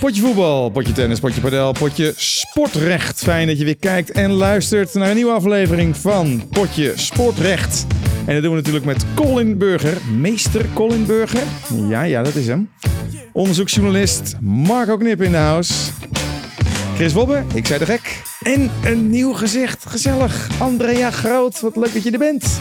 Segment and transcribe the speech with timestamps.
[0.00, 3.22] Potje voetbal, potje tennis, potje padel, potje sportrecht.
[3.22, 7.86] Fijn dat je weer kijkt en luistert naar een nieuwe aflevering van Potje Sportrecht.
[8.26, 11.42] En dat doen we natuurlijk met Colin Burger, meester Colin Burger.
[11.88, 12.70] Ja, ja, dat is hem.
[13.32, 15.72] Onderzoeksjournalist Marco Knip in de house.
[16.94, 18.22] Chris Wobbe, ik zei de gek.
[18.42, 20.48] En een nieuw gezicht, gezellig.
[20.58, 22.60] Andrea Groot, wat leuk dat je er bent.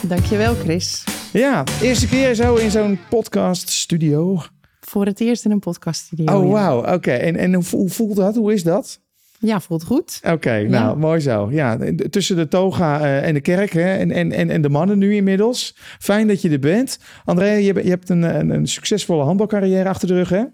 [0.00, 1.04] Dankjewel, Chris.
[1.32, 4.42] Ja, eerste keer zo in zo'n podcast studio.
[4.88, 6.38] Voor het eerst in een podcaststudio.
[6.38, 6.52] Oh, ja.
[6.52, 6.94] wauw.
[6.94, 8.34] Oké, en, en hoe, voelt dat?
[8.34, 9.00] Hoe is dat?
[9.38, 10.20] Ja, voelt goed.
[10.30, 11.48] Oké, nou, mooi zo.
[11.50, 11.78] Ja,
[12.10, 15.76] tussen de toga eh, en de kerk hè, en, en, en, de mannen nu inmiddels.
[15.98, 16.98] Fijn dat je er bent.
[17.24, 20.44] André, je, je hebt een, een, een succesvolle handbalcarrière achter de rug, hè?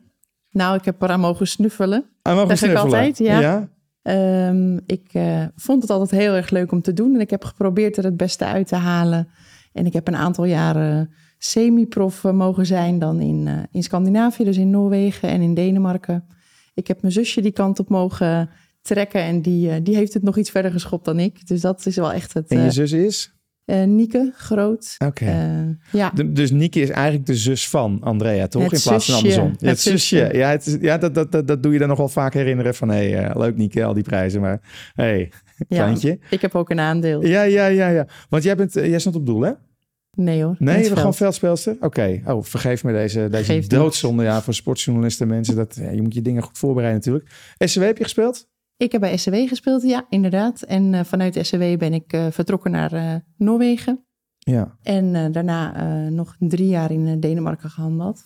[0.51, 2.05] Nou, ik heb eraan mogen snuffelen.
[2.23, 2.85] Mogen Dat zeg ik snuffelen.
[2.85, 3.41] altijd, ja.
[3.41, 3.69] ja.
[4.02, 7.15] Ehm, ik eh, vond het altijd heel erg leuk om te doen.
[7.15, 9.29] En ik heb geprobeerd er het beste uit te halen.
[9.73, 11.10] En ik heb een aantal jaren
[11.45, 12.98] semi-prof eh, mogen zijn.
[12.98, 16.24] Dan in, eh, in Scandinavië, dus in Noorwegen en in Denemarken.
[16.74, 18.51] Ik heb mijn zusje die kant op mogen
[18.82, 19.20] trekken.
[19.23, 21.46] En die, eh, die heeft het nog iets verder geschopt dan ik.
[21.46, 22.48] Dus dat is wel echt het...
[22.48, 23.32] En je zus is?
[23.86, 24.95] Nieke, groot.
[25.06, 25.76] Oké.
[25.92, 26.10] Ja.
[26.10, 28.62] De- dus Niki is eigenlijk de zus van Andrea, toch?
[28.62, 29.54] Het In plaats van andersom.
[29.58, 30.30] Het zusje.
[30.32, 32.74] Ja, het is, ja dat, dat, dat, dat doe je dan nog wel vaak herinneren
[32.74, 32.88] van...
[32.88, 34.60] hé, hey, leuk Niki, al die prijzen, maar
[34.95, 35.32] hé, hey,
[35.68, 36.18] Ja, kleintje.
[36.30, 37.26] ik heb ook een aandeel.
[37.26, 38.06] Ja, ja, ja, ja.
[38.29, 39.52] Want jij, bent, jij stond op doel, hè?
[40.16, 40.57] Nee hoor.
[40.59, 41.16] Nee, bent gewoon veld.
[41.16, 41.76] veldspeelster?
[41.80, 42.23] Oké.
[42.26, 45.57] Oh, vergeef me deze, deze doodzonde ja, voor sportjournalisten en mensen.
[45.57, 47.57] Dat, ja, je moet je dingen goed voorbereiden natuurlijk.
[47.59, 48.48] SCW heb je gespeeld?
[48.76, 50.62] Ik heb bij SCW gespeeld, ja, inderdaad.
[50.62, 54.04] En eh, vanuit SCW ben ik eh, vertrokken naar eh, Noorwegen.
[54.38, 54.79] Ja.
[54.82, 58.24] En daarna nog drie jaar in Denemarken gehandeld.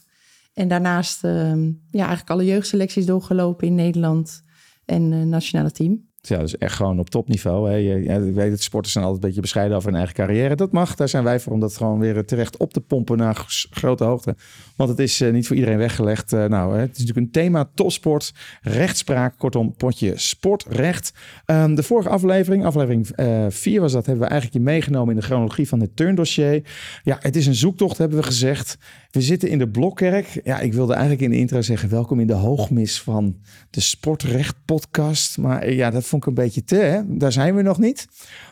[0.55, 4.43] En daarnaast ehm, ja, eigenlijk alle jeugdselecties doorgelopen in Nederland
[4.85, 6.08] en nationale team.
[6.29, 7.71] Ja, dus echt gewoon op topniveau.
[7.71, 7.77] Hè.
[7.77, 10.55] Je, ik weet het, sporters zijn altijd een beetje bescheiden over hun eigen carrière.
[10.55, 13.45] Dat mag, daar zijn wij voor om dat gewoon weer terecht op te pompen naar
[13.71, 14.37] grote hoogte.
[14.77, 16.33] Want het is eh, niet voor iedereen weggelegd.
[16.33, 21.13] Eh, nou, hè, het is natuurlijk een thema topsport, rechtspraak, kortom potje sportrecht.
[21.45, 23.09] Ehm, de vorige aflevering, aflevering
[23.49, 26.63] 4 was dat, hebben we eigenlijk je meegenomen in de chronologie van het turndossier.
[27.03, 28.79] Ja, het is een zoektocht, hebben we gezegd.
[29.11, 30.41] We zitten in de Blokkerk.
[30.45, 33.37] Ja, ik wilde eigenlijk in de intro zeggen, welkom in de hoogmis van
[33.71, 35.39] de Sportrecht podcast.
[35.39, 37.01] Maar eh, ja, dat vond ik een beetje te, hè?
[37.17, 38.07] Daar zijn we nog niet.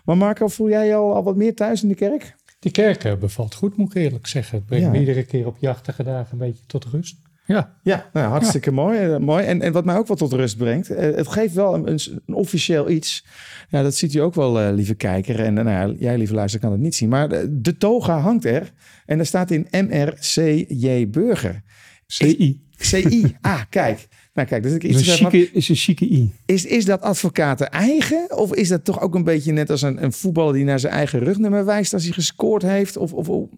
[0.04, 2.34] Maar Marco, voel jij je al, al wat meer thuis in de kerk?
[2.58, 4.56] Die kerk eh, bevalt goed, moet ik eerlijk zeggen.
[4.58, 4.90] Het brengt Ja.
[4.90, 7.16] me iedere keer op jachtige dagen een beetje tot rust.
[7.46, 8.98] Ja, Ja, nou, hartstikke mooi.
[8.98, 9.44] eh, mooi.
[9.44, 12.34] En, en wat mij ook wel tot rust brengt, eh, het geeft wel een, een,
[12.34, 13.24] officieel iets.
[13.68, 15.40] Ja, dat ziet u ook wel, eh, lieve kijker.
[15.40, 17.08] En nou ja, jij, lieve luister, kan het niet zien.
[17.08, 18.72] Maar de, de toga hangt er.
[19.06, 21.62] En er staat in MRCJ Burger.
[22.06, 22.64] CI.
[22.76, 23.36] CI.
[23.40, 24.08] Ah, kijk.
[24.34, 26.32] Nou, kijk, dus ik Is een, is een chique I.
[26.46, 28.38] Is, is dat advocaten eigen?
[28.38, 30.92] Of is dat toch ook een beetje net als een, een voetballer die naar zijn
[30.92, 32.96] eigen rugnummer wijst als hij gescoord heeft?
[32.96, 33.48] Of, of, of,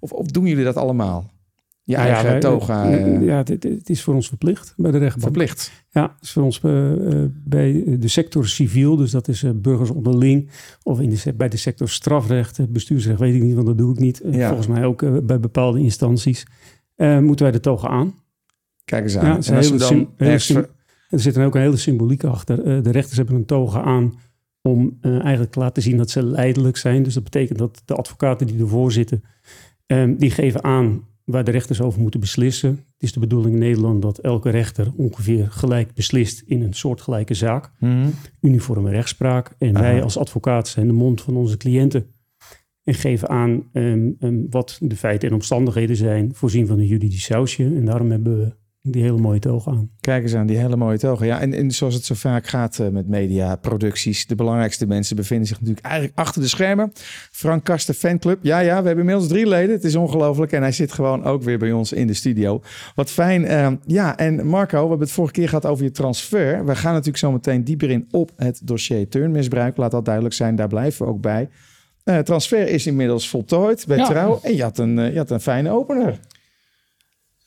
[0.00, 1.30] of, of doen jullie dat allemaal?
[1.92, 4.98] Je Nou ja, eigen wij- toga eh, ja, het, is voor ons verplicht bij de
[4.98, 5.22] rechtbank.
[5.22, 5.72] verplicht.
[5.90, 6.92] Ja, het is voor ons eh,
[7.44, 10.50] bij de sector civiel, dus dat is burgers onderling.
[10.82, 13.98] Of in de, bij de sector strafrecht, bestuursrecht weet ik niet, want dat doe ik
[13.98, 14.22] niet.
[14.30, 14.46] Ja.
[14.46, 16.46] Volgens mij ook bij bepaalde instanties.
[16.96, 18.14] moeten wij de toga aan.
[18.84, 19.26] Kijk eens aan.
[19.26, 19.88] Ja, het is en als we heel
[20.56, 20.66] dan
[21.10, 22.82] Er zit dan ook een hele symboliek achter.
[22.82, 24.14] De rechters hebben een toga aan
[24.62, 27.02] om eigenlijk te laten zien dat ze leidelijk zijn.
[27.02, 29.22] Dus dat betekent dat de advocaten die ervoor zitten,
[30.16, 32.70] die geven aan waar de rechters over moeten beslissen.
[32.70, 37.34] Het is de bedoeling in Nederland dat elke rechter ongeveer gelijk beslist in een soortgelijke
[37.34, 37.70] zaak.
[37.78, 38.08] Mhm.
[38.40, 39.54] Uniforme rechtspraak.
[39.58, 39.84] En Aha.
[39.84, 42.06] wij als advocaat zijn de mond van onze cliënten.
[42.84, 47.24] En geven aan ehm, ehm, wat de feiten en omstandigheden zijn, voorzien van een juridisch
[47.24, 47.64] sausje.
[47.64, 49.90] En daarom hebben we die hele mooie toga aan.
[50.00, 51.24] Kijk eens aan, die hele mooie toga.
[51.24, 55.46] Ja, en, en zoals het zo vaak gaat eh, met mediaproducties, de belangrijkste mensen bevinden
[55.46, 56.92] zich natuurlijk eigenlijk achter de schermen.
[57.30, 58.38] Frank Kasten Fanclub.
[58.42, 59.74] Ja, ja, we hebben inmiddels drie leden.
[59.74, 60.52] Het is ongelooflijk.
[60.52, 62.62] En hij zit gewoon ook weer bij ons in de studio.
[62.94, 63.44] Wat fijn.
[63.44, 66.64] eh, ja, en Marco, we hebben het vorige keer gehad over je transfer.
[66.64, 69.76] We gaan natuurlijk zo meteen dieper in op het dossier turnmisbruik.
[69.76, 71.48] Laat dat duidelijk zijn, daar blijven we ook bij.
[72.04, 74.06] Eh, transfer is inmiddels voltooid bij Ja.
[74.08, 74.38] Trouw.
[74.42, 76.18] En je had, een, je had een fijne opener.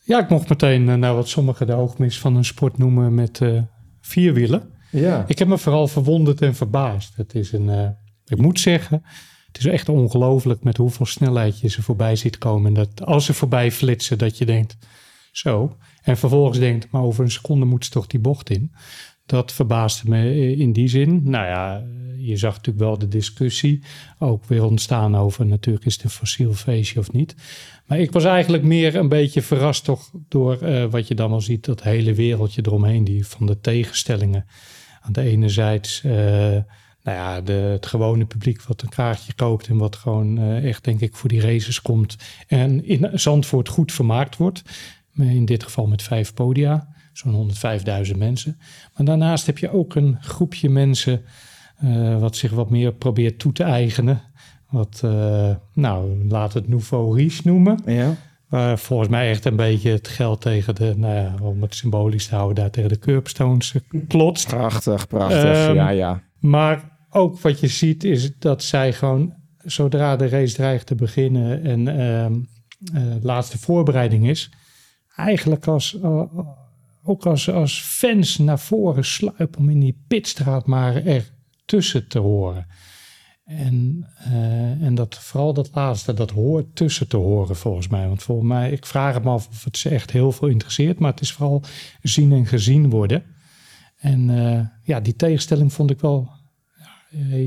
[0.06, 3.42] Ja, ik mocht meteen, eh, nou wat sommigen de hoogmis van een sport noemen, met
[3.42, 3.62] eh
[4.02, 4.74] vierwielen.
[4.92, 5.26] Ja.
[5.28, 7.16] Ik heb me vooral verwonderd en verbaasd.
[7.16, 7.90] Het is een, eh,
[8.26, 9.04] ik moet zeggen,
[9.48, 12.68] het is echt ongelooflijk met hoeveel snelheid je ze voorbij ziet komen.
[12.68, 14.78] En dat als ze voorbij flitsen, dat je denkt,
[15.32, 15.78] zo.
[16.02, 18.72] En vervolgens denkt, maar over een seconde moet ze toch die bocht in.
[19.26, 21.22] Dat verbaasde me in die zin.
[21.24, 21.84] Nou ja,
[22.26, 23.84] je zag natuurlijk wel de discussie
[24.20, 27.36] ook weer ontstaan over natuurlijk is het een fossiel feestje of niet.
[27.86, 31.42] Maar ik was eigenlijk meer een beetje verrast toch door eh, wat je dan wel
[31.42, 34.46] ziet, dat hele wereldje eromheen, die van de tegenstellingen.
[35.02, 36.12] Aan de ene zijde, eh,
[37.04, 40.84] nou ja, de, het gewone publiek wat een kaartje koopt en wat gewoon eh, echt
[40.84, 42.18] denk ik voor die races komt
[42.48, 44.62] en in Zandvoort goed vermaakt wordt.
[45.18, 46.95] In dit geval met vijf podia.
[47.18, 47.52] Zo'n
[48.06, 48.58] 105.000 mensen.
[48.96, 51.22] Maar daarnaast heb je ook een groepje mensen
[51.84, 54.22] uh, wat zich wat meer probeert toe te eigenen.
[54.70, 57.80] Wat, uh, nou, laat het Nouveau Riche noemen.
[57.86, 58.16] Ja.
[58.48, 62.28] Waar volgens mij echt een beetje het geld tegen de, nou ja, om het symbolisch
[62.28, 63.76] te houden, daar tegen de curbstones
[64.08, 64.48] klotst.
[64.48, 65.68] Prachtig, prachtig.
[65.68, 66.22] Um, ja, ja.
[66.40, 69.34] Maar ook wat je ziet is dat zij gewoon,
[69.64, 71.88] zodra de race dreigt te beginnen en
[72.94, 74.50] uh, laatste voorbereiding is,
[75.16, 75.98] eigenlijk als,
[77.08, 81.34] ook als, als fans naar voren sluipen om in die pitstraat maar er
[81.66, 82.68] tussen te horen.
[83.46, 88.08] En, uh, en dat, vooral dat laatste, dat hoort tussen te horen volgens mij.
[88.08, 91.00] Want volgens mij, ik vraag het me af of het ze echt heel veel interesseert,
[91.00, 91.64] maar het is vooral
[92.02, 93.24] zien en gezien worden.
[93.96, 96.30] En uh, ja, die tegenstelling vond ik wel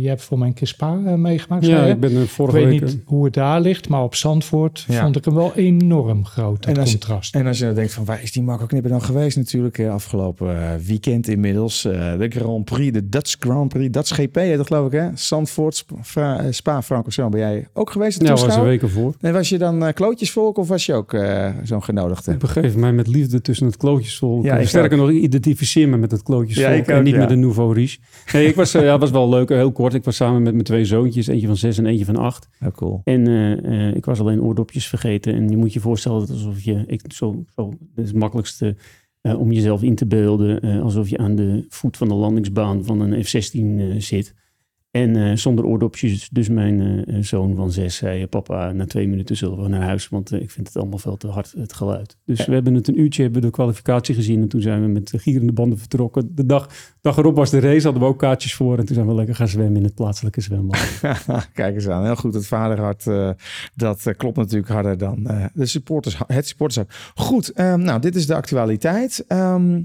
[0.00, 1.66] je hebt voor mijn keer Spa uh, meegemaakt.
[1.66, 2.90] Ja, ik ben er vorige ik weet week...
[2.90, 5.02] niet hoe het daar ligt, maar op Zandvoort ja.
[5.02, 7.32] vond ik hem wel enorm groot, dat en als contrast.
[7.32, 9.78] Je, en als je dan denkt van waar is die Marco Knipper dan geweest natuurlijk
[9.78, 11.82] uh, afgelopen weekend inmiddels.
[11.82, 15.08] de Grand Prix, de Dutch Grand Prix, Dutch GP dat geloof ik hè.
[15.14, 18.22] Zandvoort, Spa, Spa Francorchamps ben jij ook geweest?
[18.22, 19.14] Ja, was een week ervoor.
[19.20, 21.16] En was je dan klootjesvolk of was je ook
[21.62, 22.32] zo'n genodigde?
[22.32, 24.44] Ik begeef mij met liefde tussen het klootjesvolk.
[24.44, 27.12] Ja, ik Sterker nog, ik identificeer me met het klootjesvolk ja, ik ook, en niet
[27.12, 27.18] ja.
[27.18, 27.98] met de Nouveau Riche.
[28.32, 29.94] Nee, ik was, ja, was wel leuk, heel kort.
[29.94, 32.48] Ik was samen met mijn twee zoontjes, eentje van zes en eentje van acht.
[32.64, 33.00] Oh, cool.
[33.04, 35.34] En uh, uh, ik was alleen oordopjes vergeten.
[35.34, 38.76] En je moet je voorstellen dat alsof je, ik, zo, zo, dat is het makkelijkste
[39.22, 43.00] uh, om jezelf in te beelden, alsof je aan de voet van de landingsbaan van
[43.00, 44.34] een F-16 zit.
[44.90, 46.80] En uh, zonder oordopjes, dus mijn
[47.10, 50.40] uh, zoon van zes zei: Papa, na twee minuten zullen we naar huis, want uh,
[50.40, 52.16] ik vind het allemaal veel te hard, het geluid.
[52.24, 52.44] Dus ja.
[52.46, 55.52] we hebben het een uurtje, hebben de kwalificatie gezien en toen zijn we met gierende
[55.52, 56.34] banden vertrokken.
[56.34, 56.70] De dag,
[57.00, 59.34] dag erop was de race, hadden we ook kaartjes voor en toen zijn we lekker
[59.34, 61.00] gaan zwemmen in het plaatselijke zwembad.
[61.52, 62.34] Kijk eens aan, heel goed.
[62.34, 63.04] Het vaderhart,
[63.74, 66.94] dat klopt natuurlijk harder dan de supporters, het supportershart.
[67.14, 69.24] Goed, um, nou, dit is de actualiteit.
[69.28, 69.84] Um,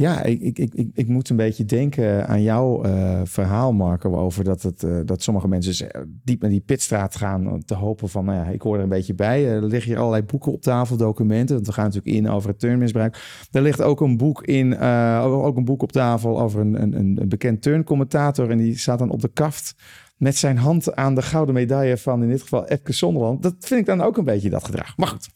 [0.00, 4.44] ja, ik, ik, ik, ik moet een beetje denken aan jouw uh, verhaal, Marco, over
[4.44, 5.90] dat, het, uh, dat sommige mensen
[6.24, 9.14] diep naar die pitstraat gaan te hopen van, nou ja, ik hoor er een beetje
[9.14, 9.48] bij.
[9.48, 12.58] Er liggen hier allerlei boeken op tafel, documenten, want we gaan natuurlijk in over het
[12.58, 13.46] turnmisbruik.
[13.50, 16.94] Er ligt ook een boek in, uh, ook een boek op tafel over een, een,
[17.20, 19.74] een bekend turncommentator en die staat dan op de kaft
[20.16, 23.42] met zijn hand aan de gouden medaille van in dit geval Epke Zonderland.
[23.42, 24.96] Dat vind ik dan ook een beetje dat gedrag.
[24.96, 25.28] Maar goed,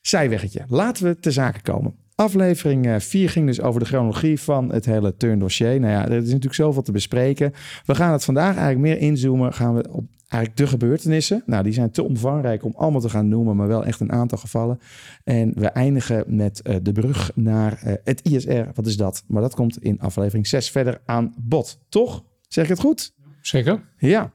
[0.00, 0.64] zijweggetje.
[0.66, 2.03] Laten we te zaken komen.
[2.14, 5.80] Aflevering 4 ging dus over de chronologie van het hele turndossier.
[5.80, 7.52] Nou ja, er is natuurlijk zoveel te bespreken.
[7.84, 9.52] We gaan het vandaag eigenlijk meer inzoomen.
[9.52, 11.42] Gaan we op eigenlijk de gebeurtenissen.
[11.46, 14.38] Nou, die zijn te omvangrijk om allemaal te gaan noemen, maar wel echt een aantal
[14.38, 14.78] gevallen.
[15.24, 18.64] En we eindigen met uh, de brug naar uh, het ISR.
[18.74, 19.24] Wat is dat?
[19.26, 21.78] Maar dat komt in aflevering 6 verder aan bod.
[21.88, 22.24] Toch?
[22.48, 23.14] Zeg ik het goed?
[23.40, 23.82] Zeker.
[23.96, 24.32] Ja.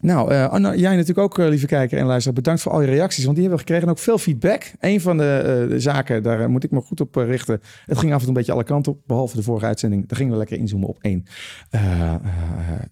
[0.00, 2.86] Nou, uh, Anna, jij natuurlijk ook, uh, lieve kijker en luisteraar, bedankt voor al je
[2.86, 3.24] reacties.
[3.24, 4.72] Want die hebben we gekregen en ook veel feedback.
[4.80, 7.60] Een van de, de zaken, daar moet ik me goed op richten.
[7.84, 10.08] Het ging af en toe een beetje alle kanten op, behalve de vorige uitzending.
[10.08, 11.24] Daar gingen we lekker inzoomen op één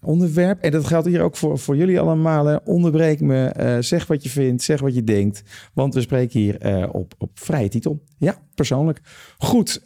[0.00, 0.60] onderwerp.
[0.60, 2.60] En dat geldt hier ook voor, voor jullie allemaal.
[2.64, 5.42] Onderbreek me, zeg wat je vindt, zeg wat je denkt.
[5.74, 8.02] Want we spreken hier op, op vrije titel.
[8.18, 9.00] Ja, persoonlijk.
[9.38, 9.82] Goed,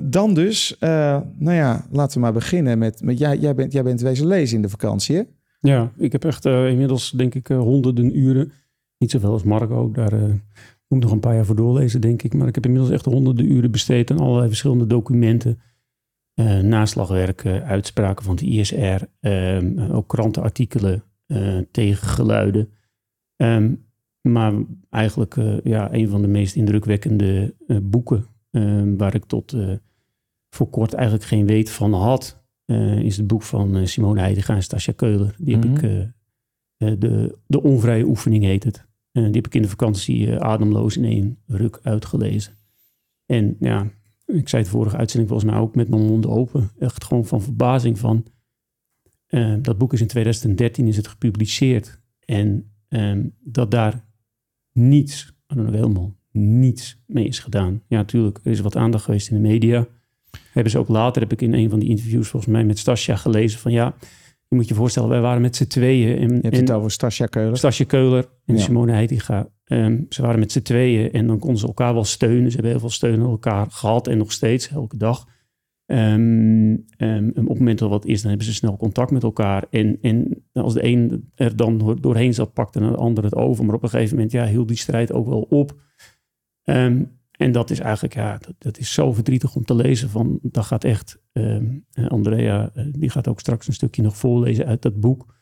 [0.00, 4.00] dan dus, nou ja, laten we maar beginnen met, met jij, jij, bent, jij bent
[4.00, 5.22] wezen lezen in de vakantie, hè?
[5.62, 8.52] Ja, ik heb echt uh, inmiddels denk ik uh, honderden uren.
[8.98, 12.22] Niet zoveel als Marco, daar uh, moet ik nog een paar jaar voor doorlezen denk
[12.22, 12.34] ik.
[12.34, 15.60] Maar ik heb inmiddels echt honderden uren besteed aan allerlei verschillende documenten.
[16.62, 21.04] naslagwerken, uitspraken van de ISR, ehm, ook krantenartikelen,
[21.70, 22.68] tegengeluiden.
[23.36, 23.86] Um,
[24.20, 24.52] maar
[24.90, 29.56] eigenlijk ja, een van de meest indrukwekkende boeken ehm, waar ik tot
[30.50, 32.41] voor kort eigenlijk geen weet van had.
[32.72, 35.34] Uh, is het boek van uh, Simone Heidega en Stasia Keuler.
[35.38, 35.84] Die heb mm -hmm.
[35.84, 36.12] ik,
[36.78, 38.86] uh, de, de onvrije oefening heet het.
[39.12, 42.52] die heb ik in de vakantie ademloos in één ruk uitgelezen.
[43.26, 43.90] En ja,
[44.26, 46.70] ik zei het vorige uitzending volgens mij ook met mijn mond open.
[46.78, 48.24] Echt gewoon van verbazing van...
[49.62, 52.00] dat boek is in 2013 is het gepubliceerd.
[52.24, 54.04] En um, dat daar
[54.72, 57.82] niets, helemaal niets mee is gedaan.
[57.86, 59.86] Ja, natuurlijk, er is wat aandacht geweest in de media
[60.52, 63.16] hebben ze ook later, heb ik in een van die interviews volgens mij met Stasia
[63.16, 63.94] gelezen van ja,
[64.48, 66.18] je moet je voorstellen, wij waren met z'n tweeën.
[66.18, 67.56] En, je hebt het over Stasia Keuler.
[67.56, 68.60] Stasia Keuler en ja.
[68.60, 69.48] Simone Heitinga.
[69.64, 72.46] Um, ze waren met z'n tweeën en dan konden ze elkaar wel steunen.
[72.46, 75.26] Ze hebben heel veel steun aan elkaar gehad en nog steeds, elke dag.
[75.86, 79.64] Um, um, op het moment dat wat is, dan hebben ze snel contact met elkaar.
[79.70, 83.64] En, en als de een er dan doorheen zat, pakte de ander het over.
[83.64, 85.80] Maar op een gegeven moment ja, hield die strijd ook wel op.
[86.64, 90.10] Um, en dat is eigenlijk, ja, dat, is zo verdrietig om te lezen.
[90.10, 94.66] Van, dat gaat echt, um, Andrea, uh, die gaat ook straks een stukje nog voorlezen
[94.66, 95.34] uit dat boek.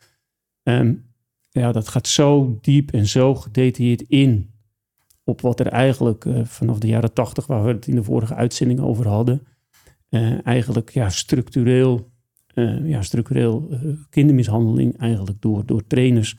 [0.63, 1.09] Um,
[1.51, 4.51] ja, dat gaat zo diep en zo gedetailleerd in
[5.25, 8.35] op wat er eigenlijk uh, vanaf de jaren tachtig, waar we het in de vorige
[8.35, 9.43] uitzending over hadden,
[10.45, 12.11] eigenlijk ja, structureel,
[12.83, 13.69] ja, structureel
[14.09, 16.37] kindermishandeling eigenlijk door, door trainers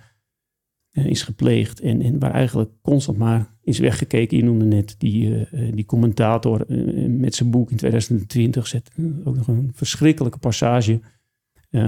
[0.92, 1.80] is gepleegd.
[1.80, 4.38] En, en waar eigenlijk constant maar is weggekeken.
[4.38, 6.66] Je noemde net die, die commentator
[7.08, 8.92] met zijn boek in 2020 zet
[9.24, 11.00] ook nog een verschrikkelijke passage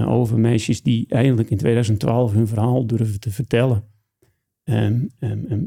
[0.06, 3.84] over meisjes die eindelijk in 2012 hun verhaal durven te vertellen.
[4.64, 5.10] Um,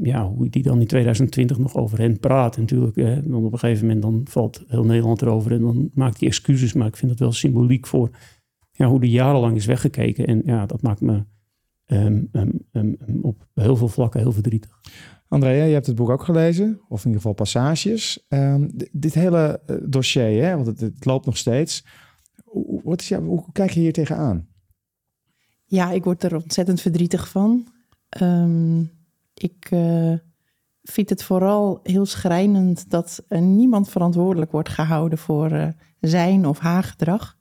[0.02, 2.54] ja, hoe die dan in 2020 nog over hen praat.
[2.54, 2.96] En natuurlijk,
[3.28, 6.72] dan op een gegeven moment dan valt heel Nederland erover en dan maakt hij excuses.
[6.72, 8.10] Maar ik vind het wel symboliek voor
[8.72, 10.26] ja, hoe die jarenlang is weggekeken.
[10.26, 11.24] En ja, dat maakt me
[13.22, 14.80] op heel veel vlakken heel verdrietig.
[15.28, 18.26] André, je hebt het boek ook gelezen, of in ieder geval passages.
[18.92, 21.84] dit hele eh, dossier, hè, want het, het, loopt nog steeds.
[22.44, 24.46] Hoe, wat is, hoe kijk je hier tegenaan?
[25.64, 27.66] Ja, ik word er ontzettend verdrietig van.
[28.22, 28.90] Um,
[29.34, 30.14] ik uh,
[30.82, 35.68] vind het vooral heel schrijnend dat uh, niemand verantwoordelijk wordt gehouden voor uh,
[36.00, 37.36] zijn of haar gedrag.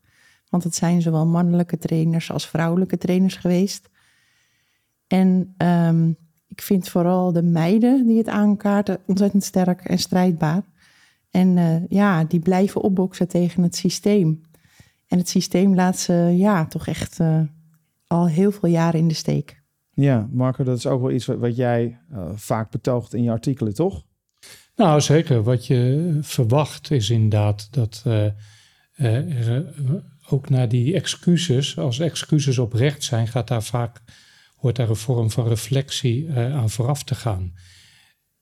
[0.50, 3.90] Want het zijn zowel mannelijke trainers als vrouwelijke trainers geweest.
[5.08, 10.64] En um, ik vind vooral de meiden die het aankaarten ontzettend sterk en strijdbaar.
[11.32, 14.42] En ja, die blijven opboksen tegen het systeem.
[15.08, 17.20] En het systeem laat ze ja, toch echt
[18.08, 19.62] al heel veel jaren in de steek.
[19.94, 23.74] Ja, Marco, dat is ook wel iets wat, jij uh, vaak betoogt in je artikelen,
[23.74, 24.04] toch?
[24.76, 25.44] Nou, zeker.
[25.44, 28.26] Wat je verwacht is inderdaad dat uh,
[28.96, 29.74] uh, er
[30.30, 34.02] ook naar die excuses, als excuses oprecht zijn, gaat daar vaak,
[34.68, 37.54] hoort daar een vorm van reflectie aan vooraf te gaan.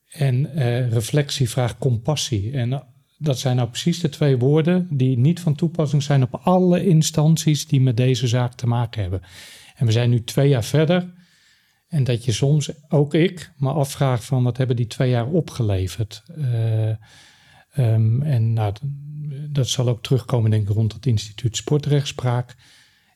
[0.09, 0.49] En
[0.89, 2.51] reflectie vraagt compassie.
[2.51, 2.83] En
[3.17, 7.67] dat zijn nou precies de twee woorden die niet van toepassing zijn op alle instanties
[7.67, 9.21] die met deze zaak te maken hebben.
[9.75, 11.13] En we zijn nu twee jaar verder.
[11.87, 16.23] En dat je soms, ook ik, me afvraagt van wat hebben die twee jaar opgeleverd.
[17.77, 18.73] Um, en nou,
[19.49, 22.55] dat zal ook terugkomen denk ik rond het instituut sportrechtspraak.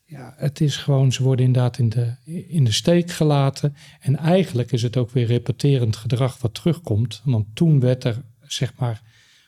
[0.09, 2.13] Ja, het is gewoon, ze worden inderdaad in de,
[2.47, 3.75] in de steek gelaten.
[3.99, 7.21] En eigenlijk is het ook weer repeterend gedrag wat terugkomt.
[7.23, 9.01] Want toen werd er, zeg maar,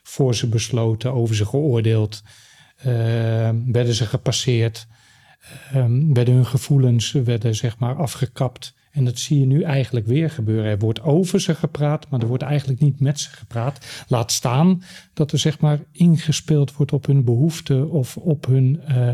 [0.03, 2.23] voor ze besloten, over ze geoordeeld,
[2.77, 2.85] uh,
[3.65, 4.87] werden ze gepasseerd,
[5.75, 8.73] uh, werden hun gevoelens werden, zeg maar, afgekapt.
[8.91, 10.71] En dat zie je nu eigenlijk weer gebeuren.
[10.71, 14.05] Er wordt over ze gepraat, maar er wordt eigenlijk niet met ze gepraat.
[14.07, 19.09] Laat staan dat er zeg maar ingespeeld wordt op hun behoeften of op hun uh,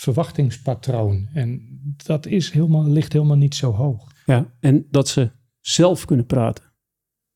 [0.00, 1.28] verwachtingspatroon.
[1.32, 4.12] En dat is helemaal, ligt helemaal niet zo hoog.
[4.26, 5.30] Ja, en dat ze
[5.60, 6.64] zelf kunnen praten.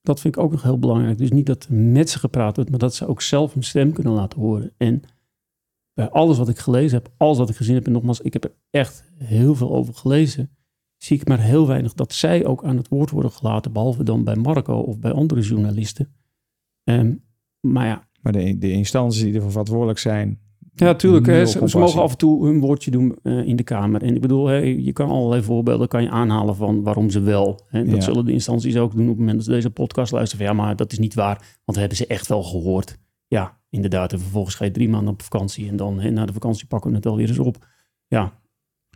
[0.01, 1.19] Dat vind ik ook nog heel belangrijk.
[1.19, 4.13] Dus niet dat met ze gepraat wordt, maar dat ze ook zelf hun stem kunnen
[4.13, 4.73] laten horen.
[4.77, 5.03] En
[5.93, 8.45] bij alles wat ik gelezen heb, alles wat ik gezien heb, en nogmaals, ik heb
[8.45, 10.51] er echt heel veel over gelezen
[11.05, 14.25] zie ik maar heel weinig dat zij ook aan het woord worden gelaten, behalve dan
[14.25, 16.15] bij Marco of bij andere journalisten.
[16.85, 17.25] Um,
[17.61, 18.09] maar ja.
[18.21, 20.41] Maar de, de instanties die ervoor verantwoordelijk zijn.
[20.75, 21.27] Ja, natuurlijk.
[21.27, 24.03] Hè, ze, mogen af en toe hun woordje doen uh, in de Kamer.
[24.03, 27.61] En ik bedoel, hè, je kan allerlei voorbeelden kan je aanhalen van waarom ze wel.
[27.69, 27.85] Hè.
[27.85, 30.47] Dat zullen de instanties ook doen op het moment dat ze deze podcast luisteren.
[30.47, 32.99] Van, ja, maar dat is niet waar, want hebben ze echt wel gehoord.
[33.27, 34.13] Ja, inderdaad.
[34.13, 36.91] En vervolgens ga je drie maanden op vakantie en dan hè, na de vakantie pakken
[36.91, 37.67] we het alweer eens op.
[38.07, 38.33] Ja,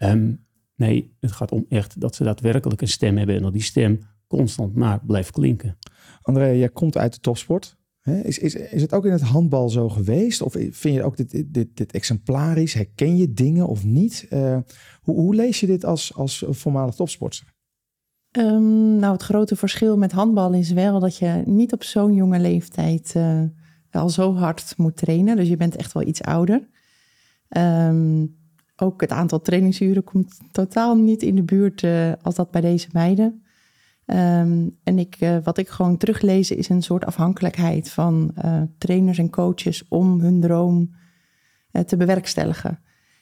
[0.02, 0.46] um,
[0.78, 4.00] Nee, het gaat om echt dat ze daadwerkelijk een stem hebben en dat die stem
[4.26, 5.78] constant maar blijft klinken.
[6.22, 7.77] André, jij komt uit de topsport.
[8.08, 10.42] Is, is, is het ook in het handbal zo geweest?
[10.42, 12.74] Of vind je ook dit, dit, dit exemplarisch?
[12.74, 14.26] Herken je dingen of niet?
[14.30, 14.58] Uh,
[15.02, 17.56] hoe, hoe, lees je dit als, als voormalig topsporter?
[18.38, 22.40] Um, nou, het grote verschil met handbal is wel dat je niet op zo'n jonge
[22.40, 23.42] leeftijd uh,
[23.90, 25.36] al zo hard moet trainen.
[25.36, 26.68] Dus je bent echt wel iets ouder.
[27.56, 28.36] Um,
[28.76, 32.88] ook het aantal trainingsuren komt totaal niet in de buurt uh, als dat bij deze
[32.92, 33.42] meiden.
[34.10, 39.18] Um, en ik, uh, wat ik gewoon teruglees is een soort afhankelijkheid van uh, trainers
[39.18, 40.96] en coaches om hun droom
[41.86, 42.80] te bewerkstelligen.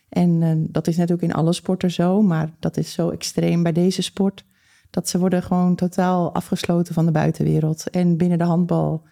[0.08, 4.02] En dat is natuurlijk in alle sporten zo, maar dat is zo extreem bij deze
[4.02, 4.44] sport.
[4.90, 7.90] Dat ze worden gewoon totaal afgesloten van de buitenwereld.
[7.90, 9.06] En binnen de handbal,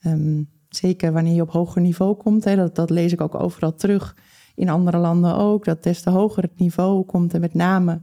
[0.00, 3.74] um, zeker wanneer je op hoger niveau komt, hè, dat, dat lees ik ook overal
[3.74, 4.16] terug
[4.54, 8.02] in andere landen ook, dat des te hoger het niveau komt en met name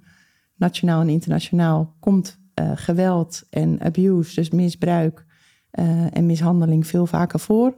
[0.56, 5.26] nationaal en internationaal komt uh, geweld en abuse, dus misbruik
[5.80, 7.78] uh, en mishandeling veel vaker voor.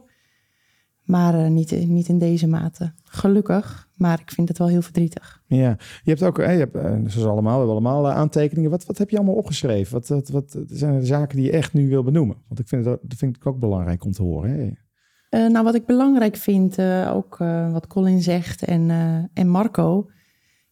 [1.02, 2.92] Maar uh, niet, niet in deze mate.
[3.04, 5.42] Gelukkig, maar ik vind het wel heel verdrietig.
[5.46, 6.76] Ja, je hebt ook, je hebt,
[7.12, 8.70] zoals allemaal, we hebben allemaal aantekeningen.
[8.70, 9.92] Wat, wat heb je allemaal opgeschreven?
[9.92, 12.36] Wat, wat, wat zijn de zaken die je echt nu wil benoemen?
[12.48, 14.50] Want ik vind het, dat vind ik ook belangrijk om te horen.
[14.50, 14.70] Hè?
[15.44, 18.90] Uh, nou, wat ik belangrijk vind, uh, ook uh, wat Colin zegt en,
[19.34, 20.10] en Marco,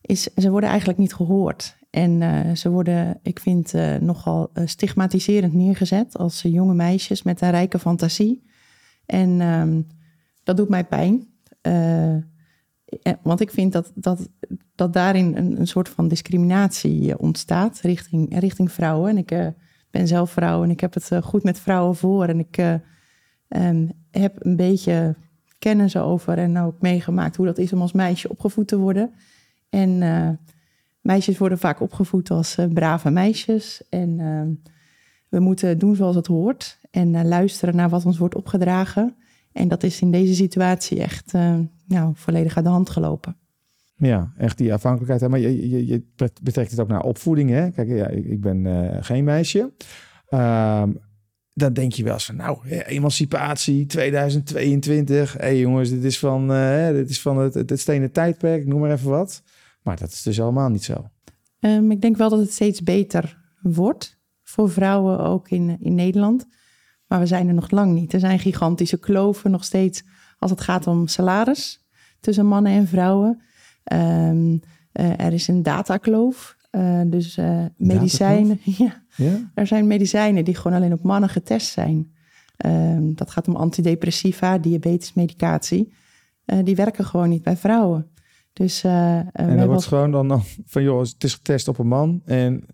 [0.00, 1.78] is ze worden eigenlijk niet gehoord.
[1.90, 8.42] En ze worden, ik vind, nogal stigmatiserend neergezet als jonge meisjes met een rijke fantasie.
[9.06, 9.86] En um,
[10.42, 11.28] dat doet mij pijn.
[11.60, 14.28] eh, want ik vind dat, dat,
[14.74, 19.10] dat daarin een, een soort van discriminatie eh, ontstaat richting, richting vrouwen.
[19.10, 19.46] En ik eh,
[19.90, 22.24] ben zelf vrouw en ik heb het goed met vrouwen voor.
[22.24, 22.56] En ik
[23.48, 25.16] ehm, heb een beetje
[25.58, 29.10] kennis over en ook meegemaakt hoe dat is om als meisje opgevoed te worden.
[29.68, 30.02] En
[31.00, 33.82] meisjes worden vaak opgevoed als brave meisjes.
[33.88, 34.48] En ehm,
[35.28, 39.16] we moeten doen zoals het hoort en luisteren naar wat ons wordt opgedragen.
[39.52, 41.32] En dat is in deze situatie echt
[41.86, 43.36] nou, volledig uit de hand gelopen.
[43.96, 45.30] Ja, echt die afhankelijkheid.
[45.30, 46.02] Maar je, je, je
[46.42, 47.50] betrekt het ook naar opvoeding.
[47.50, 47.70] Hè?
[47.70, 48.66] Kijk, ja, ik, ben
[49.04, 49.72] geen meisje.
[50.30, 50.98] Um,
[51.54, 55.32] dan denk je wel eens van, nou, emancipatie 2022.
[55.32, 56.48] Hé hey jongens, dit is van,
[56.92, 59.42] dit is van het, het, stenen tijdperk, noem maar even wat.
[59.82, 61.10] Maar dat is dus allemaal niet zo.
[61.60, 66.46] Um, ik denk wel dat het steeds beter wordt voor vrouwen ook in, in Nederland.
[67.06, 68.12] Maar we zijn er nog lang niet.
[68.12, 70.04] Er zijn gigantische kloven nog steeds
[70.38, 71.86] als het gaat om salaris
[72.20, 73.42] tussen mannen en vrouwen.
[73.92, 74.60] Um,
[74.92, 76.56] uh, er is een datakloof.
[76.70, 78.60] Uh, dus uh, medicijnen.
[78.84, 79.02] ja.
[79.16, 79.50] ja.
[79.54, 82.14] Er zijn medicijnen die gewoon alleen op mannen getest zijn.
[82.66, 85.92] Um, dat gaat om antidepressiva, diabetesmedicatie.
[86.64, 88.10] die werken gewoon niet bij vrouwen.
[88.52, 92.64] Dus, en dan wordt gewoon dan van, joh, het is getest op een man en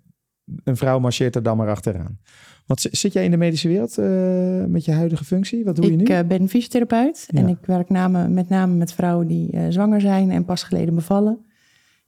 [0.65, 2.19] een vrouw marcheert er dan maar achteraan.
[2.67, 5.65] Want zit jij in de medische wereld uh, met je huidige functie?
[5.65, 6.03] Wat doe ik, je nu?
[6.03, 7.39] Ik uh, ben fysiotherapeut ja.
[7.39, 10.95] en ik werk name, met name met vrouwen die uh, zwanger zijn en pas geleden
[10.95, 11.47] bevallen.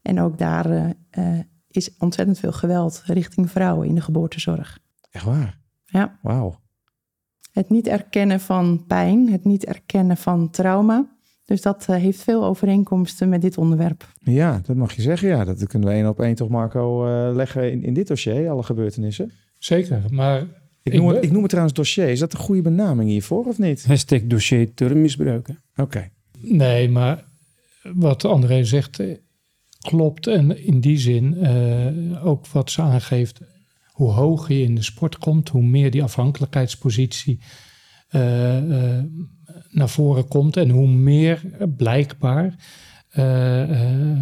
[0.02, 0.94] En ook daar
[1.68, 4.78] is ontzettend veel geweld richting vrouwen in de geboortezorg.
[5.10, 5.60] Echt waar?
[5.84, 6.18] Ja.
[6.22, 6.60] Wauw.
[7.52, 11.17] Het niet erkennen van pijn, het niet erkennen van trauma.
[11.48, 14.08] Dus dat heeft veel overeenkomsten met dit onderwerp.
[14.22, 15.28] Ja, dat mag je zeggen.
[15.28, 18.62] Ja, dat kunnen we één op één toch, Marco, leggen in, in dit dossier, alle
[18.62, 19.32] gebeurtenissen.
[19.58, 20.46] Zeker, maar...
[20.82, 22.08] Ik noem, het, ik noem het trouwens dossier.
[22.08, 23.86] Is dat een goede benaming hiervoor of niet?
[23.86, 25.62] Hashtag dossier termmisbruiken.
[25.76, 26.10] Oké.
[26.38, 27.24] Nee, maar
[27.82, 29.16] wat André zegt eh,
[29.80, 30.26] klopt.
[30.26, 33.40] En in die zin uh, ook wat ze aangeeft.
[33.86, 37.40] Hoe hoger je in de sport komt, hoe meer die afhankelijkheidspositie
[38.10, 38.98] uh,
[39.70, 40.56] naar voren komt.
[40.56, 41.42] En hoe meer
[41.76, 42.54] blijkbaar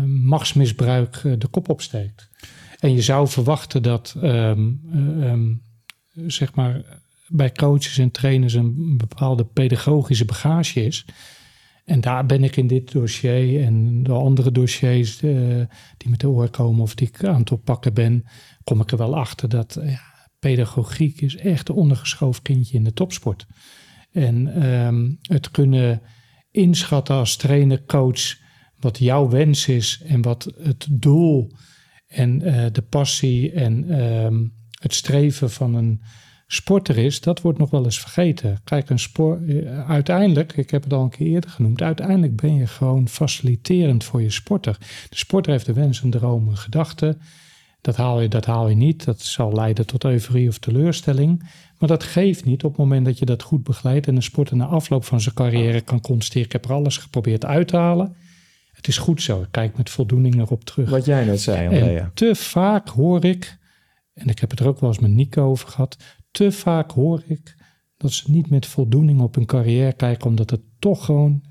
[0.06, 2.30] machtsmisbruik de kop opsteekt.
[2.78, 5.54] En je zou verwachten dat ehm, eh, ehm,
[6.26, 11.04] zeg maar bij coaches en trainers een bepaalde pedagogische bagage is.
[11.84, 16.48] En daar ben ik in dit dossier en de andere dossiers die met de oor
[16.48, 18.24] komen of die ik aan het oppakken ben,
[18.64, 20.00] kom ik er wel achter dat ja,
[20.38, 23.46] pedagogiek is echt een ondergeschoven kindje in de topsport.
[24.16, 26.02] En um, het kunnen
[26.50, 28.36] inschatten als trainer, coach,
[28.78, 31.50] wat jouw wens is en wat het doel
[32.06, 34.48] en uh, de passie en uh,
[34.80, 36.02] het streven van een
[36.46, 38.60] sporter is, dat wordt nog wel eens vergeten.
[38.64, 42.54] Kijk, een sport, uh, uiteindelijk, ik heb het al een keer eerder genoemd, uiteindelijk ben
[42.54, 44.76] je gewoon faciliterend voor je sporter.
[45.08, 47.16] De sporter heeft de wens, een droom, een gedachte.
[47.86, 49.04] Dat haal, je, dat haal je niet.
[49.04, 51.50] Dat zal leiden tot euforie of teleurstelling.
[51.78, 54.56] Maar dat geeft niet op het moment dat je dat goed begeleidt en een sporter
[54.56, 58.16] na afloop van zijn carrière kan constateren: ik heb er alles geprobeerd uit te halen.
[58.72, 59.40] Het is goed zo.
[59.40, 60.90] Ik kijk met voldoening erop terug.
[60.90, 62.10] Wat jij net zei, Andrea.
[62.14, 63.58] Te vaak hoor ik,
[64.14, 65.96] en ik heb het er ook wel eens met Nico over gehad,
[66.30, 67.56] te vaak hoor ik
[67.96, 71.42] dat ze niet met voldoening op hun carrière kijken, omdat er toch gewoon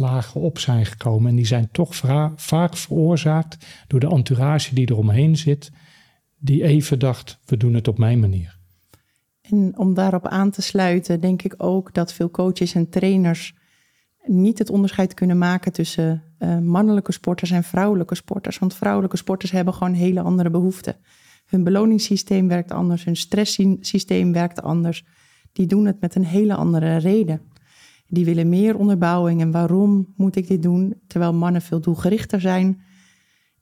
[0.00, 1.30] smetlagen op zijn gekomen.
[1.30, 1.94] En die zijn toch
[2.36, 5.70] vaak veroorzaakt door de entourage die eromheen zit,
[6.38, 8.58] die even dacht, we doen het op mijn manier.
[9.40, 13.54] En om daarop aan te sluiten, denk ik ook dat veel coaches en trainers
[14.24, 18.58] niet het onderscheid kunnen maken tussen uh, mannelijke sporters en vrouwelijke sporters.
[18.58, 20.96] Want vrouwelijke sporters hebben gewoon hele andere behoeften.
[21.46, 25.04] Hun beloningssysteem werkt anders, hun stresssysteem werkt anders.
[25.52, 27.40] Die doen het met een hele andere reden.
[28.10, 30.94] Die willen meer onderbouwing en waarom moet ik dit doen?
[31.06, 32.82] Terwijl mannen veel doelgerichter zijn.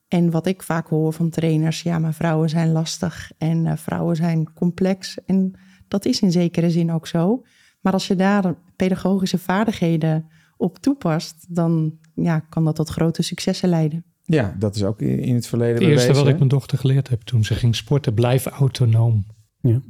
[0.08, 4.16] En wat ik vaak hoor van trainers, ja, maar vrouwen zijn lastig en uh, vrouwen
[4.16, 5.24] zijn complex.
[5.24, 5.52] En
[5.88, 7.42] dat is in zekere zin ook zo.
[7.80, 13.68] Maar als je daar pedagogische vaardigheden op toepast, dan ja, kan dat tot grote successen
[13.68, 14.04] leiden.
[14.22, 15.74] Ja, dat is ook in het verleden.
[15.74, 19.26] Het eerste wat ik mijn dochter geleerd heb toen ze ging sporten, blijf autonoom.
[19.60, 19.80] Ja.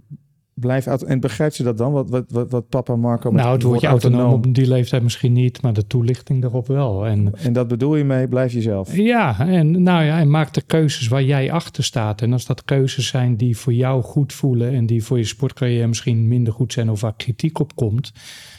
[0.60, 1.92] Blijf en begrijpt ze dat dan?
[1.92, 3.30] Wat, wat, wat, wat papa Marco.
[3.30, 7.06] Nou, het woordje autonoom, autonoom op die leeftijd misschien niet, maar de toelichting daarop wel.
[7.06, 8.96] En, en dat bedoel je mee, blijf jezelf.
[8.96, 12.22] Ja, en nou ja, en maak de keuzes waar jij achter staat.
[12.22, 15.86] En als dat keuzes zijn die voor jou goed voelen en die voor je sportcarrière
[15.86, 18.12] misschien minder goed zijn of waar kritiek op komt,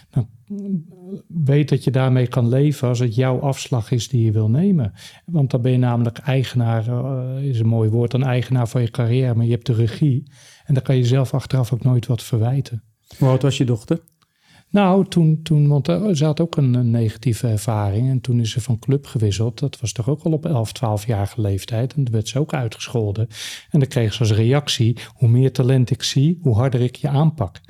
[0.09, 0.27] dan
[1.27, 4.93] weet dat je daarmee kan leven als het jouw afslag is die je wil nemen.
[5.25, 8.91] Want dan ben je namelijk eigenaar, uh, is een mooi woord, een eigenaar van je
[8.91, 10.23] carrière, maar je hebt de regie.
[10.69, 12.83] En dan kan je zelf achteraf ook nooit wat verwijten.
[13.17, 13.99] Hoe oud was je dochter?
[14.71, 15.85] Nou, toen, toen want
[16.17, 18.09] ze had ook een, een, negatieve ervaring.
[18.09, 19.59] En toen is ze van club gewisseld.
[19.59, 21.93] Dat was toch ook al op 11, 12-jarige leeftijd.
[21.93, 23.27] En toen werd ze ook uitgescholden.
[23.69, 27.07] En dan kreeg ze als reactie: hoe meer talent ik zie, hoe harder ik je
[27.07, 27.61] aanpak.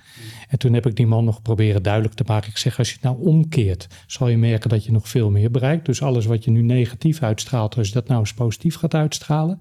[0.47, 2.49] En toen heb ik die man nog proberen duidelijk te maken.
[2.49, 5.51] Ik zeg: als je het nou omkeert, zal je merken dat je nog veel meer
[5.51, 5.85] bereikt.
[5.85, 9.59] Dus alles wat je nu negatief uitstraalt, als je dat nou eens positief gaat uitstralen.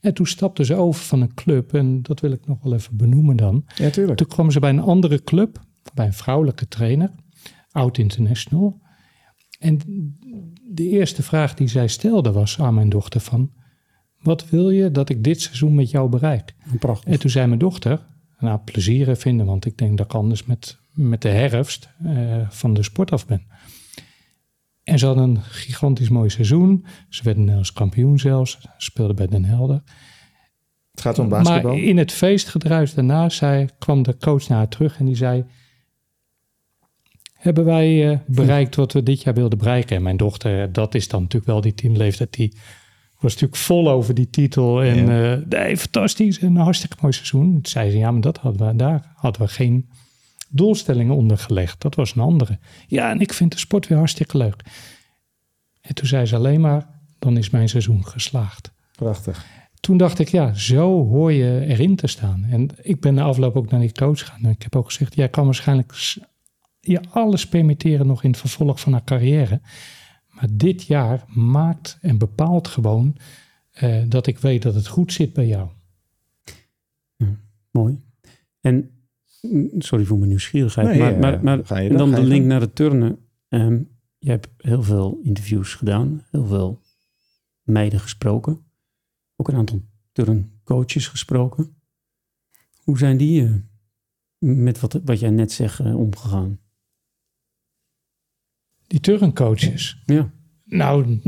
[0.00, 1.74] En toen stapte ze over van een club.
[1.74, 3.64] En dat wil ik nog wel even benoemen dan.
[3.74, 4.18] Ja, tuurlijk.
[4.18, 7.10] Toen kwam ze bij een andere club bij een vrouwelijke trainer,
[7.70, 8.80] oud international.
[9.58, 9.80] En
[10.70, 13.52] de eerste vraag die zij stelde was aan mijn dochter van...
[14.22, 16.54] wat wil je dat ik dit seizoen met jou bereik?
[16.78, 17.12] Prachtig.
[17.12, 18.06] En toen zei mijn dochter,
[18.38, 19.46] nou plezier vinden...
[19.46, 23.26] want ik denk dat ik anders met, met de herfst uh, van de sport af
[23.26, 23.46] ben.
[24.84, 26.86] En ze hadden een gigantisch mooi seizoen.
[27.08, 28.68] Ze werden Nederlands kampioen zelfs.
[28.76, 29.82] Speelden bij Den Helder.
[30.90, 31.72] Het gaat om basketbal.
[31.72, 35.44] Maar in het feestgedruis daarna zei, kwam de coach naar haar terug en die zei
[37.46, 39.96] hebben wij uh, bereikt wat we dit jaar wilden bereiken.
[39.96, 42.56] En mijn dochter, dat is dan natuurlijk wel die teamleeftijd, die
[43.20, 44.82] was natuurlijk vol over die titel.
[44.82, 45.36] En ja.
[45.36, 47.52] uh, nee, fantastisch en een hartstikke mooi seizoen.
[47.52, 49.88] Toen zei ze, ja, maar dat hadden we, daar hadden we geen
[50.48, 51.80] doelstellingen onder gelegd.
[51.80, 52.58] Dat was een andere.
[52.86, 54.62] Ja, en ik vind de sport weer hartstikke leuk.
[55.80, 58.72] En toen zei ze alleen maar, dan is mijn seizoen geslaagd.
[58.96, 59.46] Prachtig.
[59.80, 62.46] Toen dacht ik, ja, zo hoor je erin te staan.
[62.50, 64.44] En ik ben na afloop ook naar die coach gegaan.
[64.44, 65.92] En ik heb ook gezegd, jij kan waarschijnlijk
[66.86, 69.60] je alles permitteren nog in het vervolg van haar carrière.
[70.28, 73.16] Maar dit jaar maakt en bepaalt gewoon
[73.82, 75.70] uh, dat ik weet dat het goed zit bij jou.
[77.16, 77.36] Ja,
[77.70, 78.04] mooi.
[78.60, 78.90] En
[79.78, 83.18] sorry voor mijn nieuwsgierigheid, nee, maar, maar, maar dan, de link naar de turnen.
[83.48, 86.80] Um, je hebt heel veel interviews gedaan, heel veel
[87.62, 88.66] meiden gesproken,
[89.36, 91.76] ook een aantal turncoaches gesproken.
[92.76, 93.54] Hoe zijn die uh,
[94.38, 96.58] met wat, wat jij net zegt omgegaan?
[98.86, 100.02] Die turncoaches.
[100.06, 100.30] Ja.
[100.64, 101.20] Nou,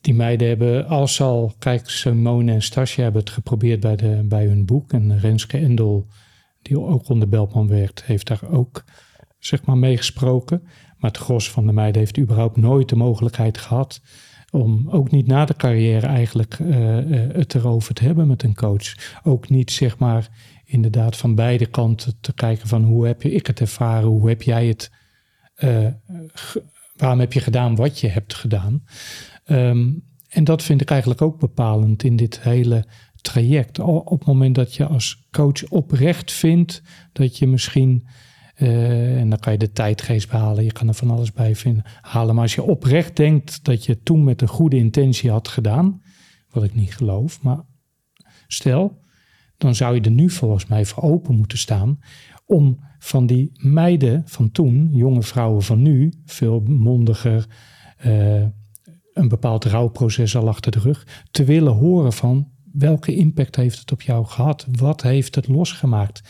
[0.00, 4.46] die meiden hebben als al, kijk, Simone en Stasje hebben het geprobeerd bij, de, bij
[4.46, 4.92] hun boek.
[4.92, 6.06] En Renske Endel,
[6.62, 8.84] die ook onder Beltman werkt, heeft daar ook
[9.38, 10.62] zeg maar meegesproken.
[10.98, 14.00] Maar het gros van de meiden heeft überhaupt nooit de mogelijkheid gehad
[14.50, 18.54] om ook niet na de carrière eigenlijk uh, uh, het erover te hebben met een
[18.54, 19.18] coach.
[19.22, 20.28] Ook niet zeg maar
[20.64, 24.42] inderdaad van beide kanten te kijken van hoe heb je ik het ervaren, hoe heb
[24.42, 24.90] jij het
[25.64, 25.86] uh,
[26.96, 28.84] waarom heb je gedaan wat je hebt gedaan?
[29.46, 32.86] Um, en dat vind ik eigenlijk ook bepalend in dit hele
[33.20, 33.78] traject.
[33.78, 38.06] Op het moment dat je als coach oprecht vindt dat je misschien,
[38.56, 41.84] uh, en dan kan je de tijdgeest behalen, je kan er van alles bij vinden,
[42.00, 42.34] halen.
[42.34, 46.02] Maar als je oprecht denkt dat je toen met een goede intentie had gedaan,
[46.50, 47.64] wat ik niet geloof, maar
[48.46, 49.00] stel,
[49.56, 51.98] dan zou je er nu volgens mij voor open moeten staan
[52.46, 57.46] om van die meiden van toen, jonge vrouwen van nu, veel mondiger,
[58.06, 58.44] uh,
[59.12, 63.92] een bepaald rouwproces al achter de rug, te willen horen van welke impact heeft het
[63.92, 64.66] op jou gehad?
[64.70, 66.22] Wat heeft het losgemaakt?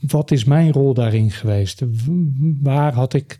[0.00, 1.82] Wat is mijn rol daarin geweest?
[2.60, 3.38] Waar had ik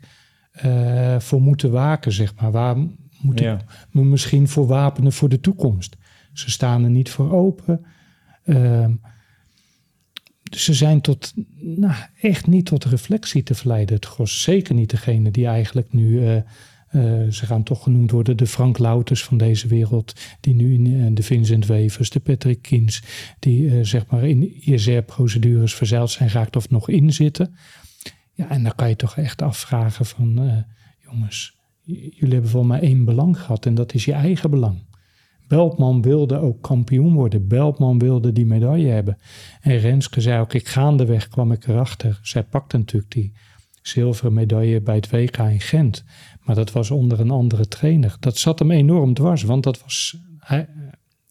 [0.65, 2.51] uh, voor moeten waken, zeg maar?
[2.51, 2.75] Waar
[3.21, 3.53] moet ja.
[3.53, 5.97] ik me misschien voor wapenen voor de toekomst?
[6.33, 7.85] Ze staan er niet voor open.
[8.45, 8.85] Uh,
[10.55, 13.95] ze zijn tot, nou, echt niet tot reflectie te verleiden.
[13.95, 16.41] Het gros zeker niet degene die eigenlijk nu, uh, uh,
[17.29, 21.07] ze gaan toch genoemd worden, de Frank Louters van deze wereld, die nu in uh,
[21.13, 23.03] de Vincent Wevers, de Patrick Kiens,
[23.39, 27.55] die zeg maar in ISR-procedures verzeild zijn geraakt of nog in zitten.
[28.33, 30.65] Ja, en dan kan je toch echt afvragen van,
[31.03, 34.79] jongens, jullie hebben voor mij één belang gehad en dat is je eigen belang.
[35.51, 37.47] Beltman wilde ook kampioen worden.
[37.47, 39.17] Beltman wilde die medaille hebben.
[39.61, 42.19] En Renske zei ook, ik gaandeweg kwam ik erachter.
[42.21, 43.33] Zij pakte natuurlijk die
[43.81, 46.03] zilveren medaille bij het WK in Gent.
[46.41, 48.15] Maar dat was onder een andere trainer.
[48.19, 50.17] Dat zat hem enorm dwars, want dat was...
[50.37, 50.67] Hij,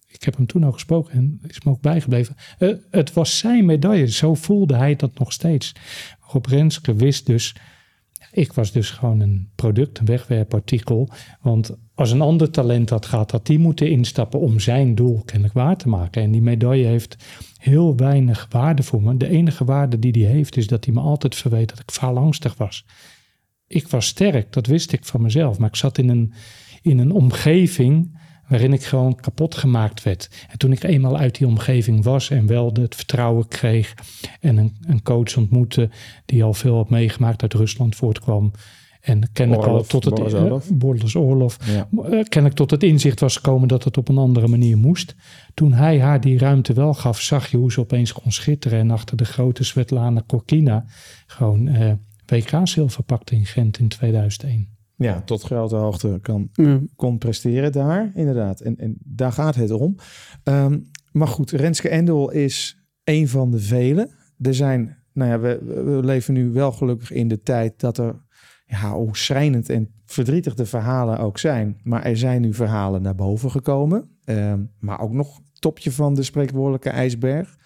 [0.06, 2.37] ik heb hem toen al gesproken en is me ook bijgebleven.
[2.59, 5.74] Uh, het was zijn medaille, zo voelde hij dat nog steeds.
[6.20, 7.56] Rob Renske wist dus
[8.33, 11.09] ik was dus gewoon een product, een wegwerpartikel.
[11.40, 15.55] Want als een ander talent dat gaat, had die moeten instappen om zijn doel kennelijk
[15.55, 16.23] waar te maken.
[16.23, 17.16] En die medaille heeft
[17.57, 19.16] heel weinig waarde voor me.
[19.16, 22.57] De enige waarde die die heeft, is dat hij me altijd verweet dat ik faalangstig
[22.57, 22.85] was.
[23.66, 25.59] Ik was sterk, dat wist ik van mezelf.
[25.59, 26.33] Maar ik zat in een,
[26.83, 28.19] in een omgeving
[28.50, 30.30] waarin ik gewoon kapot gemaakt werd.
[30.48, 33.94] En toen ik eenmaal uit die omgeving was en wel het vertrouwen kreeg
[34.40, 35.90] en een, een coach ontmoette
[36.24, 38.52] die al veel had meegemaakt uit Rusland voortkwam.
[39.00, 40.18] En ken ik al tot het
[41.64, 41.88] ja.
[41.92, 45.14] uh, ken ik tot het inzicht was gekomen dat het op een andere manier moest.
[45.54, 48.78] Toen hij haar die ruimte wel gaf, zag je hoe ze opeens kon schitteren.
[48.78, 50.84] En achter de grote Svetlana Korkina
[51.26, 51.92] gewoon uh,
[52.26, 54.80] WK-zilver pakte in Gent in 2001.
[55.00, 56.50] Ja, tot grote hoogte kan,
[56.96, 58.60] kon presteren daar, inderdaad.
[58.60, 59.96] En, en daar gaat het om.
[60.42, 60.78] Ehm,
[61.12, 64.10] maar goed, Renske Endel is een van de velen.
[64.40, 68.24] Er zijn, nou ja, we, we leven nu wel gelukkig in de tijd dat er,
[68.66, 71.80] ja, hoe schrijnend en verdrietig de verhalen ook zijn.
[71.82, 74.10] Maar er zijn nu verhalen naar boven gekomen.
[74.24, 77.58] Ehm, maar ook nog topje van de spreekwoordelijke ijsberg.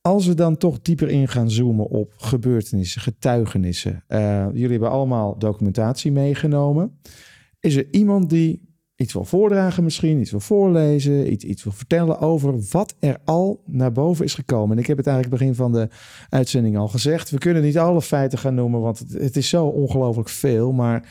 [0.00, 4.04] Als we dan toch dieper in gaan zoomen op gebeurtenissen, getuigenissen.
[4.06, 6.98] eh, jullie hebben allemaal documentatie meegenomen.
[7.60, 12.18] Is er iemand die iets wil voordragen misschien, iets wil voorlezen, iets, iets wil vertellen
[12.18, 14.76] over wat er al naar boven is gekomen?
[14.76, 15.88] En ik heb het eigenlijk begin van de
[16.28, 17.30] uitzending al gezegd.
[17.30, 20.72] We kunnen niet alle feiten gaan noemen, want het, het is zo ongelooflijk veel.
[20.72, 21.08] Maar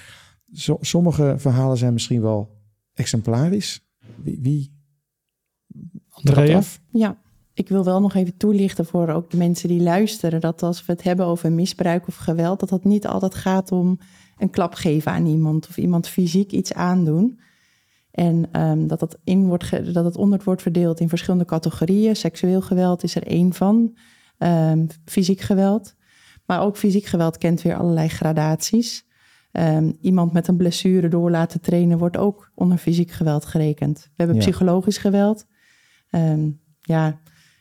[0.52, 2.56] so- sommige verhalen zijn misschien wel
[2.94, 3.88] exemplarisch.
[4.24, 4.72] Wie, wie
[6.10, 6.62] Andrea?
[6.92, 7.22] Ja,
[7.58, 10.42] ik wil wel nog even toelichten voor ook de mensen die luisteren.
[10.42, 14.00] Dat als we het hebben over misbruik of geweld, dat dat niet altijd gaat om
[14.38, 17.40] een klap geven aan iemand of iemand fysiek iets aandoen.
[18.12, 22.16] En ehm, dat, dat, in wordt dat het onder wordt verdeeld in verschillende categorieën.
[22.16, 23.98] Seksueel geweld is er één van.
[24.38, 25.96] Ehm, fysiek geweld.
[26.46, 29.06] Maar ook fysiek geweld kent weer allerlei gradaties.
[29.52, 34.00] Ehm, iemand met een blessure door laten trainen wordt ook onder fysiek geweld gerekend.
[34.00, 34.42] We hebben Ja.
[34.42, 35.46] psychologisch geweld.
[36.82, 37.20] Ja,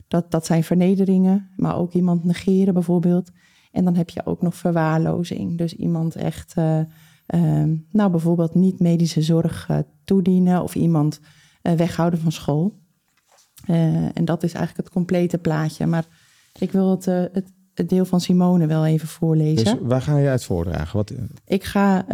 [0.09, 3.31] dat, dat zijn vernederingen, maar ook iemand negeren bijvoorbeeld.
[3.73, 5.59] En dan heb je ook nog verwaarlozing.
[5.59, 6.81] Dus iemand echt, eh,
[7.27, 11.21] ehm, nou bijvoorbeeld niet medische zorg eh, toedienen of iemand
[11.62, 12.85] eh, weghouden van school.
[14.14, 15.87] En dat is eigenlijk het complete plaatje.
[15.87, 16.07] Maar
[16.59, 19.64] ik wil het, het, het deel van Simone wel even voorlezen.
[19.64, 20.97] Dus waar ga je uit voordragen?
[20.97, 21.12] Wat,
[21.45, 22.05] Ik ga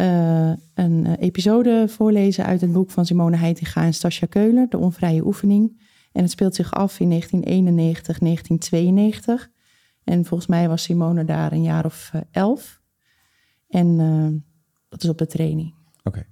[0.73, 5.81] een episode voorlezen uit het boek van Simone Heitinga en Stasja Keuler, De Onvrije Oefening.
[6.13, 9.49] En het speelt zich af in 1991, 1992.
[10.03, 12.81] En volgens mij was Simone daar een jaar of eh, elf.
[13.67, 14.41] En eh,
[14.89, 15.73] dat is op de training.
[16.03, 16.25] Oké.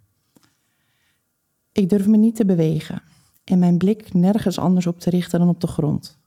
[1.72, 3.02] Ik durf me niet te bewegen
[3.44, 6.20] en mijn blik nergens anders op te richten dan op de grond.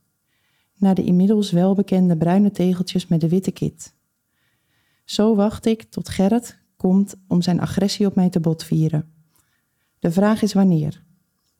[0.77, 3.93] Naar de inmiddels welbekende bruine tegeltjes met de witte kit.
[5.05, 9.13] Zo wacht ik tot Gerrit komt om zijn agressie op mij te botvieren.
[9.99, 11.03] De vraag is wanneer.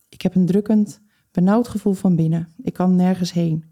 [0.09, 1.01] Ik heb een drukkend,
[1.35, 2.47] benauwd gevoel van binnen.
[2.61, 3.65] Ik kan nergens heen.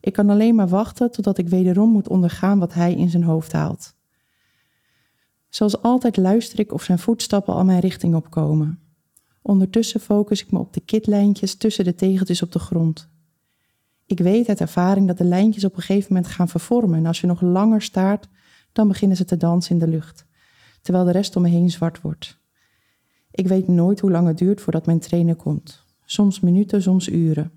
[0.00, 3.52] Ik kan alleen maar wachten totdat ik wederom moet ondergaan wat hij in zijn hoofd
[3.52, 3.94] haalt.
[5.48, 8.80] Zoals altijd luister ik of zijn voetstappen al mijn richting opkomen.
[9.42, 13.08] Ondertussen focus ik me op de kitlijntjes tussen de tegeltjes op de grond.
[14.06, 17.20] Ik weet uit ervaring dat de lijntjes op een gegeven moment gaan vervormen en als
[17.20, 18.28] je nog langer staart,
[18.72, 20.26] dan beginnen ze te dansen in de lucht,
[20.82, 22.38] terwijl de rest om me heen zwart wordt.
[23.30, 25.85] Ik weet nooit hoe lang het duurt voordat mijn trainer komt.
[26.08, 27.52] Soms minuten, soms uren.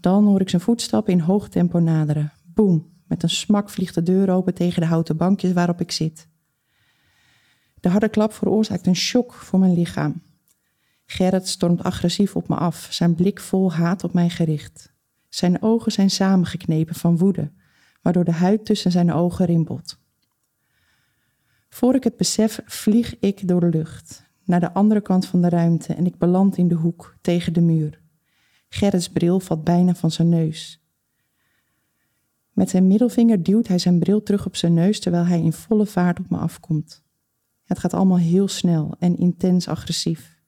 [0.00, 2.32] Dan hoor ik zijn voetstappen in hoog tempo naderen.
[2.44, 6.28] Boem, met een smak vliegt de deur open tegen de houten bankjes waarop ik zit.
[7.80, 10.22] De harde klap veroorzaakt een shock voor mijn lichaam.
[11.06, 14.92] Gerrit stormt agressief op me af, zijn blik vol haat op mij gericht.
[15.28, 17.52] Zijn ogen zijn samengeknepen van woede,
[18.02, 19.98] waardoor de huid tussen zijn ogen rimpelt.
[21.68, 25.48] Voor ik het besef, vlieg ik door de lucht, naar de andere kant van de
[25.48, 28.00] ruimte en ik beland in de hoek, tegen de muur.
[28.68, 30.82] Gerrits bril valt bijna van zijn neus.
[32.52, 35.86] Met zijn middelvinger duwt hij zijn bril terug op zijn neus terwijl hij in volle
[35.86, 37.02] vaart op me afkomt.
[37.64, 40.40] Het gaat allemaal heel snel en intens agressief.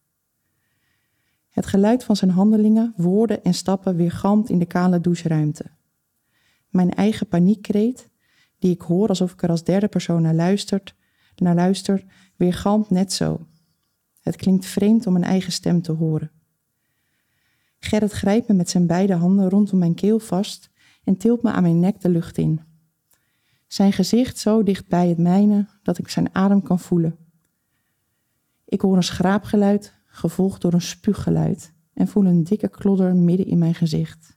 [1.51, 5.65] Het geluid van zijn handelingen, woorden en stappen weergalmt in de kale doucheruimte.
[6.69, 8.11] Mijn eigen paniekkreet,
[8.59, 10.95] die ik hoor alsof ik er als derde persoon naar, luistert,
[11.37, 12.05] naar luister,
[12.37, 13.47] weergalmt net zo.
[14.25, 16.31] Het klinkt vreemd om mijn eigen stem te horen.
[17.79, 20.71] Gerrit grijpt me met zijn beide handen rondom mijn keel vast
[21.05, 22.61] en tilt me aan mijn nek de lucht in.
[23.67, 27.17] Zijn gezicht zo dicht bij het mijne dat ik zijn adem kan voelen.
[28.65, 33.59] Ik hoor een schraapgeluid, gevolgd door een spuuggeluid, en voel een dikke klodder midden in
[33.59, 34.37] mijn gezicht.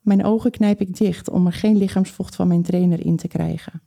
[0.00, 3.82] Mijn ogen knijp ik dicht om er geen lichaamsvocht van mijn trainer in te krijgen.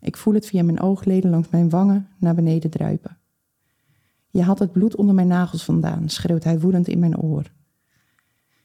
[0.00, 3.18] Ik voel het via mijn oogleden langs mijn wangen naar beneden druipen.
[4.30, 7.52] Je haalt het bloed onder mijn nagels vandaan, schreeuwt hij woedend in mijn oor.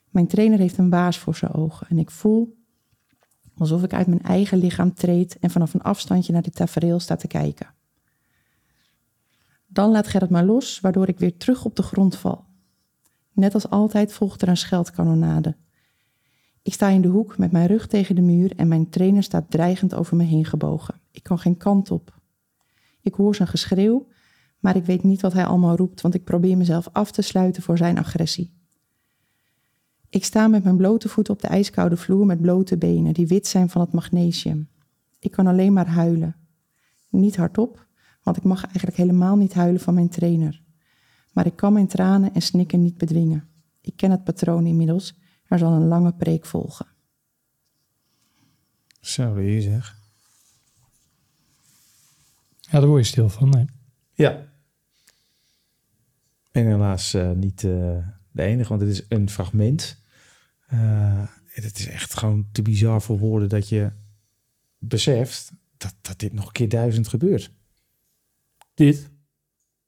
[0.09, 2.57] Mijn trainer heeft een waas voor zijn ogen en ik voel
[3.57, 7.15] alsof ik uit mijn eigen lichaam treed en vanaf een afstandje naar dit tafereel sta
[7.15, 7.73] te kijken.
[9.67, 12.45] Dan laat Gerrit me los, waardoor ik weer terug op de grond val.
[13.31, 15.55] Net als altijd volgt er een scheldkanonade.
[16.61, 19.51] Ik sta in de hoek met mijn rug tegen de muur en mijn trainer staat
[19.51, 20.95] dreigend over me heen gebogen.
[21.15, 22.19] Ik kan geen kant op.
[23.01, 24.07] Ik hoor zijn geschreeuw,
[24.59, 27.63] maar ik weet niet wat hij allemaal roept, want ik probeer mezelf af te sluiten
[27.63, 28.53] voor zijn agressie.
[30.09, 33.47] Ik sta met mijn blote voeten op de ijskoude vloer met blote benen die wit
[33.47, 34.69] zijn van het magnesium.
[35.19, 36.35] Ik kan alleen maar huilen.
[37.09, 37.87] Niet hardop,
[38.23, 40.61] want ik mag eigenlijk helemaal niet huilen van mijn trainer.
[41.33, 43.47] Maar ik kan mijn tranen en snikken niet bedwingen.
[43.81, 45.19] Ik ken het patroon inmiddels.
[45.47, 46.85] Er zal een lange preek volgen.
[48.99, 50.04] Zo, hier zeg.
[52.71, 53.49] Ja, daar word je stil van.
[53.49, 53.65] Nee.
[54.13, 54.53] Ja.
[56.51, 57.97] En helaas eh, niet eh,
[58.31, 60.01] de enige, want het is een fragment.
[60.67, 63.91] Eh, het is echt gewoon te bizar voor woorden dat je
[64.77, 67.51] beseft dat, dat dit nog een keer duizend gebeurt.
[68.73, 69.09] Dit,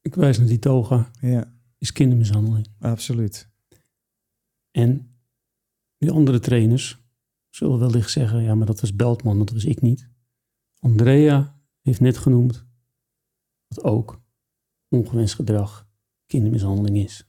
[0.01, 2.67] ik wijs naar die toga, Ja, is kindermishandeling.
[2.79, 3.49] absoluut.
[4.71, 5.15] En
[5.97, 6.99] die andere trainers
[7.49, 10.09] zullen wellicht zeggen, ja, maar dat was Beltman, dat was ik niet.
[10.79, 12.66] Andrea heeft net genoemd
[13.67, 14.21] dat ook
[14.89, 15.87] ongewenst gedrag
[16.25, 17.27] kindermishandeling is.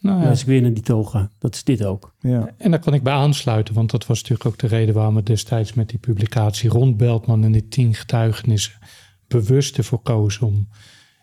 [0.00, 0.24] Nou, ja.
[0.24, 2.14] Wijs ik weer naar die toga, dat is dit ook.
[2.20, 5.14] Ja, En daar kan ik bij aansluiten, want dat was natuurlijk ook de reden waarom
[5.14, 8.78] we destijds met die publicatie rond Beltman en die tien getuigenissen
[9.26, 10.68] bewust ervoor kozen om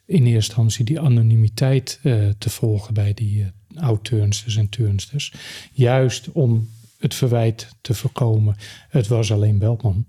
[0.06, 5.34] in eerste instantie die anonimiteit eh, te volgen bij die oud-turnsters en turnsters.
[5.72, 8.56] Juist om het verwijt te voorkomen,
[8.89, 10.06] het was alleen Beltman.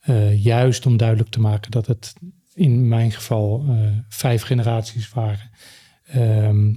[0.00, 2.14] Eh, juist om duidelijk te maken dat het
[2.58, 3.74] in mijn geval eh,
[4.08, 5.50] vijf generaties waren.
[6.06, 6.74] Ehm,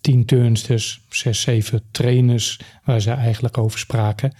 [0.00, 4.32] tien turnsters, zes, zeven trainers waar ze eigenlijk over spraken.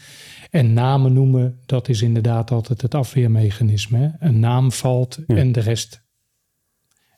[0.51, 3.99] En namen noemen, dat is inderdaad altijd het afweermechanisme.
[3.99, 4.27] hè.
[4.27, 5.37] Een naam valt Ja.
[5.37, 6.03] en de rest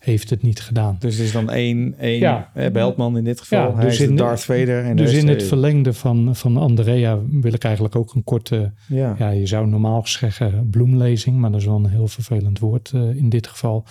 [0.05, 0.97] heeft het niet gedaan.
[0.99, 2.51] dus het is dan één, één Ja.
[2.55, 3.69] eh, Beltman in dit geval.
[3.69, 4.85] Ja, Hij dus is in- Darth Vader.
[4.85, 8.73] En dus in het eh, verlengde van, van Andrea wil ik eigenlijk ook een korte,
[8.89, 12.91] Ja, ja, je zou normaal zeggen bloemlezing, maar dat is wel een heel vervelend woord
[12.95, 13.85] eh, in dit geval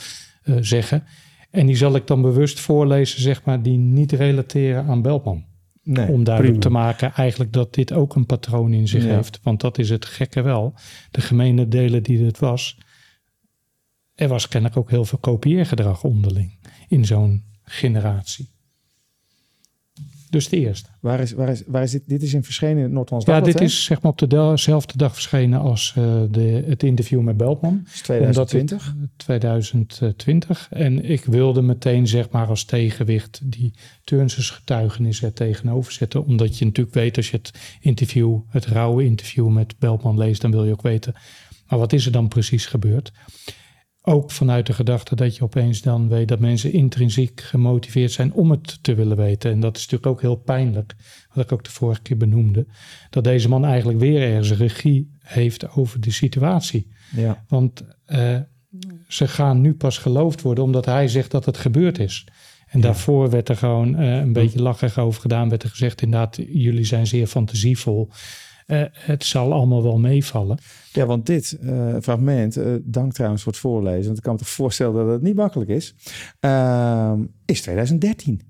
[0.44, 1.04] eh, zeggen.
[1.52, 5.44] En die zal ik dan bewust voorlezen, zeg maar, die niet relateren aan Beltman.
[5.84, 6.08] nee.
[6.12, 6.76] om duidelijk prima.
[6.78, 9.40] te maken eigenlijk dat dit ook een patroon in zich heeft.
[9.44, 10.74] Want dat is het gekke wel.
[11.12, 12.78] De gemene delen die het was.
[14.16, 18.50] Er was kennelijk ook heel veel kopieergedrag onderling in zo'n generatie.
[20.32, 20.90] Dus de eerste.
[21.00, 22.02] Waar is, waar is, waar is dit?
[22.06, 23.76] Dit is in verschenen in het Noord-Hollands Ja, Dagblad, dit hè?
[23.76, 27.82] is zeg maar op dezelfde dag verschenen als eh, de, het interview met Beltman.
[27.84, 28.88] Dat is 2020.
[28.88, 30.68] Omdat het, 2020.
[30.70, 36.26] En ik wilde meteen zeg maar als tegenwicht die Turnses getuigenis er tegenover zetten.
[36.26, 40.52] Omdat je natuurlijk weet als je het interview, het rauwe interview met Beltman leest, dan
[40.52, 41.14] wil je ook weten.
[41.68, 43.12] Maar wat is er dan precies gebeurd?
[44.04, 48.52] Ook vanuit de gedachte dat je opeens dan weet dat mensen intrinsiek gemotiveerd zijn om
[48.52, 49.52] het te willen weten.
[49.52, 50.96] En dat is natuurlijk ook heel pijnlijk,
[51.34, 52.66] wat ik ook de vorige keer benoemde.
[53.10, 56.88] Dat deze man eigenlijk weer ergens regie heeft over de situatie.
[57.16, 57.46] Ja.
[57.48, 58.38] Want eh,
[59.08, 62.26] ze gaan nu pas geloofd worden omdat hij zegt dat het gebeurd is.
[62.68, 65.50] En daarvoor werd er gewoon eh, een beetje lachig over gedaan.
[65.50, 68.10] Werd er gezegd inderdaad, jullie zijn zeer fantasievol.
[68.66, 70.58] Eh, het zal allemaal wel meevallen.
[70.92, 74.40] ja, want dit eh, fragment, eh, dank trouwens voor het voorlezen, want ik kan me
[74.40, 75.96] toch voorstellen dat het niet makkelijk is,
[76.40, 78.42] Ehm, is 2013.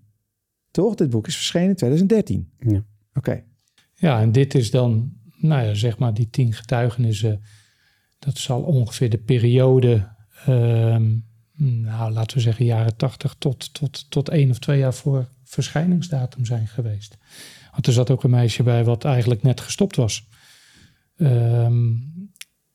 [0.72, 0.96] Toch?
[0.96, 2.52] Dit boek is verschenen in 2013.
[2.60, 2.84] Ja.
[3.14, 3.44] Oké.
[3.96, 7.44] Ja, en dit is dan, nou ja, zeg maar die tien getuigenissen.
[8.20, 10.08] Dat zal ongeveer de periode,
[10.46, 11.18] ehm,
[11.58, 16.46] nou laten we zeggen jaren tachtig tot, tot, tot één of twee jaar voor verschijningsdatum
[16.46, 17.18] zijn geweest.
[17.72, 20.28] Want er zat ook een meisje bij wat eigenlijk net gestopt was.
[21.18, 21.94] Ehm,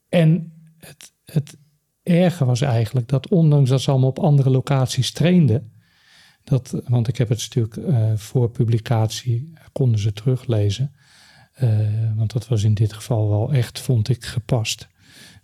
[0.09, 1.57] en het, het
[2.03, 5.73] erge was eigenlijk dat ondanks dat ze allemaal op andere locaties trainden,
[6.45, 10.93] dat, want ik heb het stuk eh, voor publicatie, konden ze teruglezen.
[11.53, 11.69] Eh,
[12.15, 14.89] want dat was in dit geval wel echt, vond ik, gepast.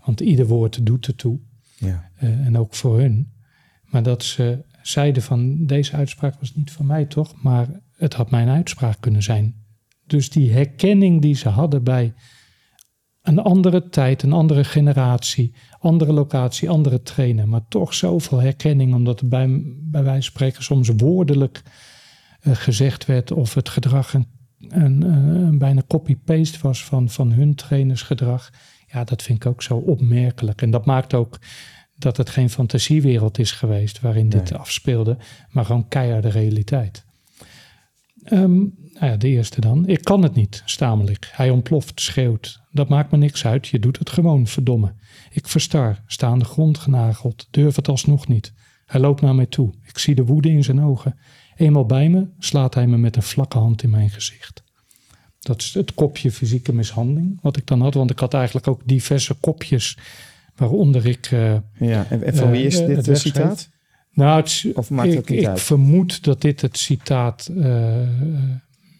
[0.04, 1.38] Want ieder woord doet ertoe.
[1.76, 2.10] Ja.
[2.14, 3.32] Eh, en ook voor hun.
[3.84, 7.68] Maar dat ze zeiden van deze uitspraak was niet van mij toch, maar
[8.02, 9.54] het had mijn uitspraak kunnen zijn.
[10.06, 12.14] Dus die herkenning die ze hadden bij
[13.22, 19.20] een andere tijd, een andere generatie, andere locatie, andere trainer, maar toch zoveel herkenning, omdat
[19.20, 21.62] er bij, bij wijze van spreken soms woordelijk
[22.40, 24.26] eh, gezegd werd of het gedrag een,
[24.68, 28.50] een, eh, een bijna copy-paste was van, van hun trainersgedrag.
[28.86, 30.62] Ja, dat vind ik ook zo opmerkelijk.
[30.62, 31.38] En dat maakt ook
[31.96, 35.16] dat het geen fantasiewereld is geweest waarin dit afspeelde,
[35.50, 37.04] maar gewoon keiharde realiteit.
[38.24, 38.54] Ehm,
[38.92, 39.86] nou ja, de eerste dan.
[39.86, 41.28] Ik kan het niet, stamel ik.
[41.32, 42.60] Hij ontploft, schreeuwt.
[42.70, 44.94] Dat maakt me niks uit, je doet het gewoon, verdomme.
[45.30, 48.52] Ik verstar, sta aan de grond genageld, durf het alsnog niet.
[48.86, 49.72] Hij loopt naar mij toe.
[49.86, 51.18] Ik zie de woede in zijn ogen.
[51.56, 54.62] Eenmaal bij me slaat hij me met een vlakke hand in mijn gezicht.
[55.40, 57.94] Dat is het kopje fysieke mishandeling wat ik dan had.
[57.94, 59.98] Want ik had eigenlijk ook diverse kopjes
[60.56, 61.26] waaronder ik...
[61.30, 62.06] eh, ja.
[62.10, 63.32] En, van wie is Eh, dit het eh, wegschreef.
[63.34, 63.70] citaat?
[64.12, 65.60] Nou, het, is- Of maakt het ik, ook niet ik uit?
[65.60, 67.94] vermoed dat dit het citaat eh,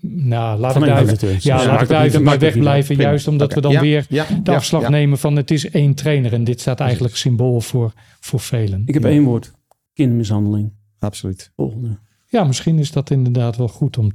[0.01, 2.97] Nou, laat Van ik daar, ja, Ja, laat ik daar even bij wegblijven.
[2.97, 4.89] Juist omdat we dan Ja, weer ja, de ja, afslag ja.
[4.89, 6.33] nemen van het is één trainer.
[6.33, 8.83] En dit staat eigenlijk symbool voor, voor velen.
[8.87, 9.09] Ik heb Ja.
[9.09, 9.53] één woord.
[9.95, 10.73] Kindermishandeling.
[10.99, 11.53] Absoluut.
[11.57, 11.99] Volgende.
[12.29, 14.11] Ja, misschien is dat inderdaad wel goed om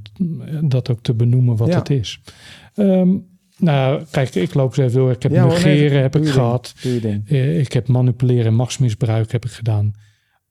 [0.60, 1.78] dat ook te benoemen wat Ja.
[1.78, 2.20] het is.
[2.74, 3.08] Ehm,
[3.58, 5.10] nou, kijk, ik loop eens even door.
[5.10, 6.74] Ik heb Ja, hoor, nee, negeren heb ik gehad.
[7.24, 9.92] Eh, ik heb manipuleren en machtsmisbruik heb ik gedaan.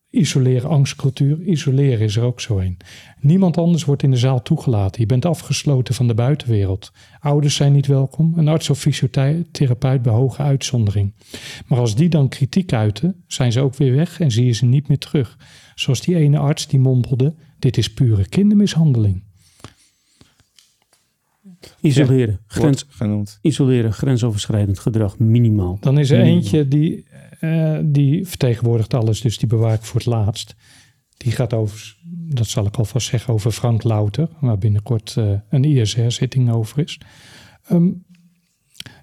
[0.09, 1.41] Isoleren, angstcultuur.
[1.41, 2.77] Isoleren is er ook zo een.
[3.19, 5.01] Niemand anders wordt in de zaal toegelaten.
[5.01, 6.91] Je bent afgesloten van de buitenwereld.
[7.19, 8.33] Ouders zijn niet welkom.
[8.35, 11.13] Een arts of fysiotherapeut bij hoge uitzondering.
[11.67, 14.65] Maar als die dan kritiek uiten, zijn ze ook weer weg en zie je ze
[14.65, 15.37] niet meer terug.
[15.75, 19.23] Zoals die ene arts die mompelde: Dit is pure kindermishandeling.
[21.81, 22.39] Isoleren.
[22.47, 23.39] Grens, genoemd.
[23.41, 23.93] isoleren.
[23.93, 25.19] Grensoverschrijdend gedrag.
[25.19, 25.77] Minimaal.
[25.79, 26.37] Dan is er Minimaal.
[26.37, 27.05] eentje die,
[27.39, 30.55] eh, die vertegenwoordigt alles, dus die bewaar ik voor het laatst.
[31.17, 35.63] Die gaat over, dat zal ik alvast zeggen, over Frank Louter, waar binnenkort eh, een
[35.63, 36.99] ISR-zitting over is.
[37.67, 37.89] Ehm,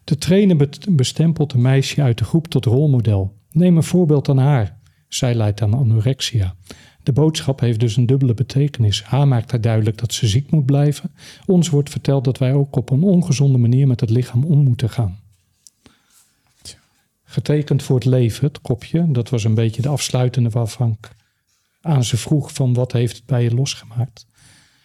[0.05, 3.37] de trainer bestempelt een meisje uit de groep tot rolmodel.
[3.51, 4.79] Neem een voorbeeld aan haar.
[5.09, 6.55] Zij leidt aan anorexia.
[7.03, 9.03] De boodschap heeft dus een dubbele betekenis.
[9.03, 11.12] Haar maakt haar duidelijk dat ze ziek moet blijven.
[11.47, 14.91] Ons wordt verteld dat wij ook op een ongezonde manier met het lichaam om moeten
[14.91, 15.18] gaan.
[17.35, 19.11] Getekend voor het leven, het kopje.
[19.11, 21.11] Dat was een beetje de afsluitende waarvan ik
[21.80, 24.26] aan ze vroeg van wat heeft het bij je losgemaakt.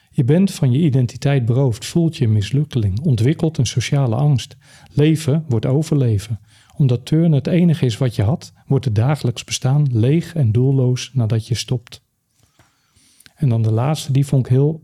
[0.10, 4.58] Je bent van je identiteit beroofd, voelt je een mislukkeling, ontwikkelt een sociale angst.
[4.91, 6.39] Leven wordt overleven.
[6.78, 11.12] Omdat turnen het enige is wat je had, wordt het dagelijks bestaan leeg en doelloos
[11.14, 12.02] nadat je stopt.
[13.36, 14.82] En dan de laatste, die vond ik heel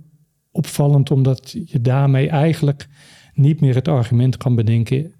[0.52, 2.88] opvallend, omdat je daarmee eigenlijk
[3.34, 5.14] niet meer het argument kan bedenken.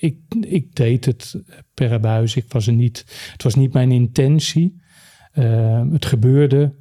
[0.00, 1.42] Ik, ik deed het
[1.74, 4.80] per abuis, ik was er niet, het was niet mijn intentie.
[5.34, 6.74] Uh, het gebeurde,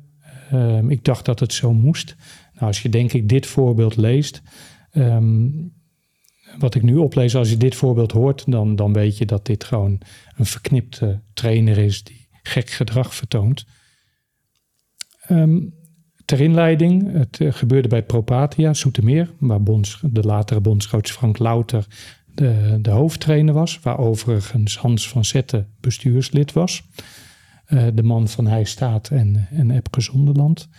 [0.53, 2.15] uh, ik dacht dat het zo moest.
[2.53, 4.41] Nou, als je denk ik dit voorbeeld leest,
[4.93, 5.74] um,
[6.57, 9.63] wat ik nu oplees, als je dit voorbeeld hoort, dan, dan weet je dat dit
[9.63, 10.01] gewoon
[10.38, 13.65] een verknipte trainer is die gek gedrag vertoont.
[16.26, 19.59] Ter inleiding, het uh, gebeurde bij Propatia, Soetermeer, waar
[20.01, 21.86] de latere bondscoach Frank Louter
[22.40, 26.84] de, de hoofdtrainer was, waar overigens Hans van Zetten bestuurslid was.
[27.68, 30.70] Uh, de man van Hij Staat en, en Epke Zonderland.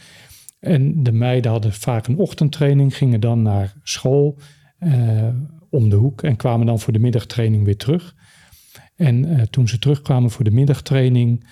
[0.61, 4.39] En de meiden hadden vaak een ochtendtraining, gingen dan naar school
[4.81, 5.29] uh,
[5.71, 8.15] om de hoek en kwamen dan voor de middagtraining weer terug.
[8.97, 11.45] En uh, toen ze terugkwamen voor de middagtraining,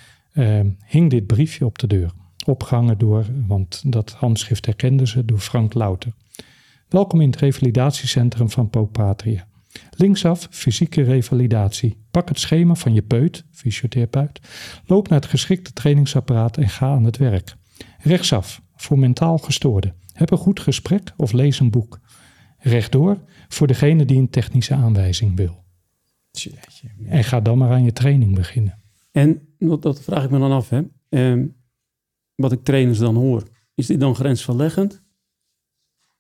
[0.87, 2.11] hing dit briefje op de deur.
[2.47, 6.13] Opgehangen door, want dat handschrift herkenden ze, door Frank Louter.
[6.89, 9.48] Welkom in het revalidatiecentrum van Popatria.
[9.91, 11.97] Linksaf fysieke revalidatie.
[12.11, 14.41] Pak het schema van je peut, fysiotherapeut.
[14.87, 17.57] Loop naar het geschikte trainingsapparaat en ga aan het werk.
[17.99, 19.95] Rechtsaf voor mentaal gestoorden.
[20.13, 22.01] Heb een goed gesprek of lees een boek.
[22.59, 23.19] Rechtdoor
[23.49, 25.65] voor degene die een technische aanwijzing wil.
[27.05, 28.83] En ga dan maar aan je training beginnen.
[29.11, 30.83] En dat, dat vraag ik me dan af, hè.
[31.09, 31.57] Um,
[32.35, 33.43] wat ik trainers dan hoor.
[33.75, 35.03] Is dit dan grensverleggend?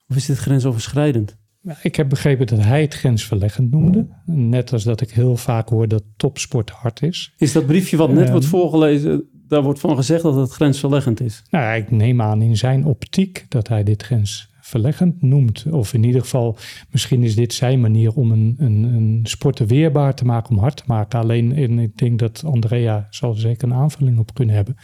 [0.09, 1.36] Of is dit grensoverschrijdend?
[1.82, 4.06] Ik heb begrepen dat hij het grensverleggend noemde.
[4.24, 7.32] Net als dat ik heel vaak hoor dat topsport hard is.
[7.36, 11.20] Is dat briefje wat net um, wordt voorgelezen, daar wordt van gezegd dat het grensverleggend
[11.20, 11.42] is?
[11.50, 15.64] Nou, ik neem aan in zijn optiek dat hij dit grensverleggend noemt.
[15.70, 16.56] Of in ieder geval,
[16.90, 20.76] misschien is dit zijn manier om een, een, een sporten weerbaar te maken, om hard
[20.76, 21.20] te maken.
[21.20, 24.76] Alleen, en ik denk dat Andrea zal er zeker een aanvulling op kunnen hebben.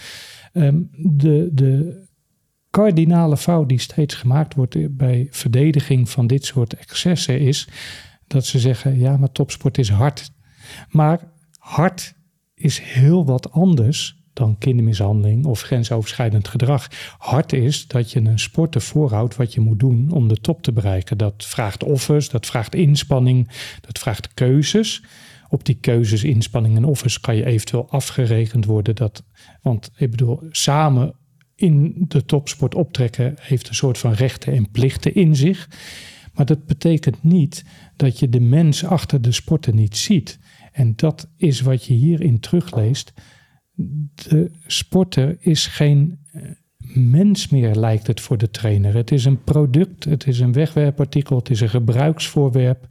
[0.53, 2.03] Um, de, de
[2.75, 7.69] kardinale fout die steeds gemaakt wordt bij verdediging van dit soort excessen is
[8.27, 10.31] dat ze zeggen: ja, maar topsport is hard.
[10.91, 11.21] Maar
[11.59, 12.15] hard
[12.55, 16.89] is heel wat anders dan kindermishandeling of grensoverschrijdend gedrag.
[17.19, 20.73] Hard is dat je een sporter voorhoudt wat je moet doen om de top te
[20.73, 21.19] bereiken.
[21.19, 23.51] Dat vraagt offers, dat vraagt inspanning,
[23.81, 25.03] dat vraagt keuzes.
[25.49, 28.95] Op die keuzes, inspanning en offers kan je eventueel afgerekend worden.
[28.95, 29.25] Dat,
[29.63, 31.15] want ik bedoel, samen
[31.55, 35.69] in de topsport optrekken heeft een soort van rechten en plichten in zich.
[36.35, 37.65] Maar dat betekent niet
[37.97, 40.39] dat je de mens achter de sporten niet ziet.
[40.73, 43.13] En dat is wat je hierin terugleest.
[44.15, 46.19] De sporter is geen
[46.95, 48.95] mens meer, lijkt het voor de trainer.
[48.95, 52.87] Het is een product, het is een wegwerpartikel, het is een gebruiksvoorwerp.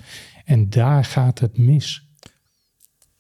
[0.46, 2.08] En daar gaat het mis.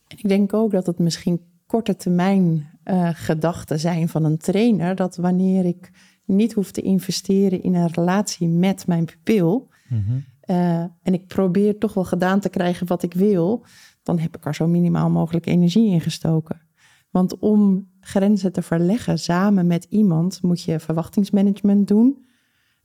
[0.08, 4.96] Ik denk ook dat het misschien korte termijn uh, gedachten zijn van een trainer.
[4.96, 5.92] Dat wanneer ik
[6.26, 9.70] niet hoef te investeren in een relatie met mijn pupil.
[9.88, 10.24] Mm-hmm.
[10.50, 13.66] Uh, en ik probeer toch wel gedaan te krijgen wat ik wil.
[14.04, 16.62] Dan heb ik er zo minimaal mogelijk energie in gestoken.
[17.10, 22.26] Want om grenzen te verleggen samen met iemand moet je verwachtingsmanagement doen.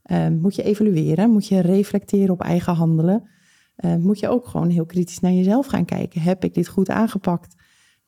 [0.01, 3.29] eh, moet je evalueren, moet je reflecteren op eigen handelen.
[3.75, 6.21] Eh, moet je ook gewoon heel kritisch naar jezelf gaan kijken.
[6.21, 7.55] Heb ik dit goed aangepakt?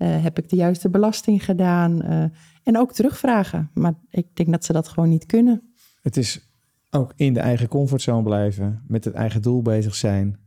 [0.01, 2.01] Eh, heb ik de juiste belasting gedaan?
[2.01, 2.23] Eh,
[2.63, 3.69] en ook terugvragen.
[3.73, 5.73] Maar ik denk dat ze dat gewoon niet kunnen.
[6.01, 6.53] Het is
[6.89, 10.39] ook in de eigen comfortzone blijven, met het eigen doel bezig zijn.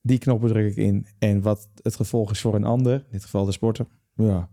[0.00, 1.06] Die knoppen druk ik in.
[1.18, 4.48] En wat het gevolg is voor een ander, in dit geval de sporter, ja,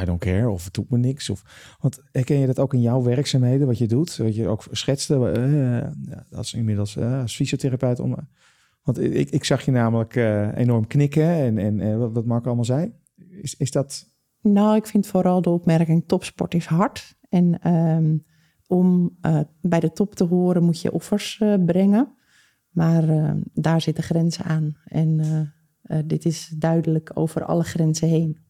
[0.00, 1.30] I don't care of het doet me niks.
[1.30, 1.42] Of,
[1.80, 4.16] want herken je dat ook in jouw werkzaamheden, wat je doet?
[4.16, 8.00] Wat je ook schetste, uh, als inmiddels als fysiotherapeut.
[8.00, 8.16] Om,
[8.82, 10.16] want ik, ik zag je namelijk
[10.56, 12.92] enorm knikken en, en, wat, Marco allemaal zei.
[13.30, 14.14] Is, is dat...
[14.40, 17.16] Nou, ik vind vooral de opmerking topsport is hard.
[17.28, 18.24] En um,
[18.66, 22.14] om uh, bij de top te horen moet je offers uh, brengen.
[22.70, 24.76] Maar uh, daar zitten grenzen aan.
[24.84, 25.54] En
[26.04, 28.46] dit is duidelijk over alle grenzen heen.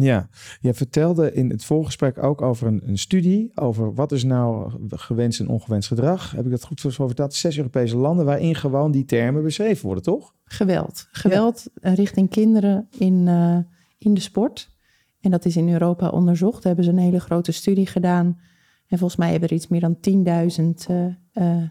[0.00, 0.28] Ja,
[0.60, 5.40] je vertelde in het voorgesprek ook over een, een, studie over wat is nou gewenst
[5.40, 6.30] en ongewenst gedrag.
[6.30, 7.34] Heb ik dat goed verteld?
[7.34, 10.34] Zes Europese landen waarin gewoon die termen beschreven worden, toch?
[10.44, 11.08] Geweld.
[11.10, 11.92] Geweld ja.
[11.92, 13.58] richting kinderen in, uh,
[13.98, 14.76] in de sport.
[15.20, 16.62] En dat is in Europa onderzocht.
[16.62, 18.40] Daar hebben ze een hele grote studie gedaan.
[18.86, 21.62] En volgens mij hebben er iets meer dan 10.000 uh, uh,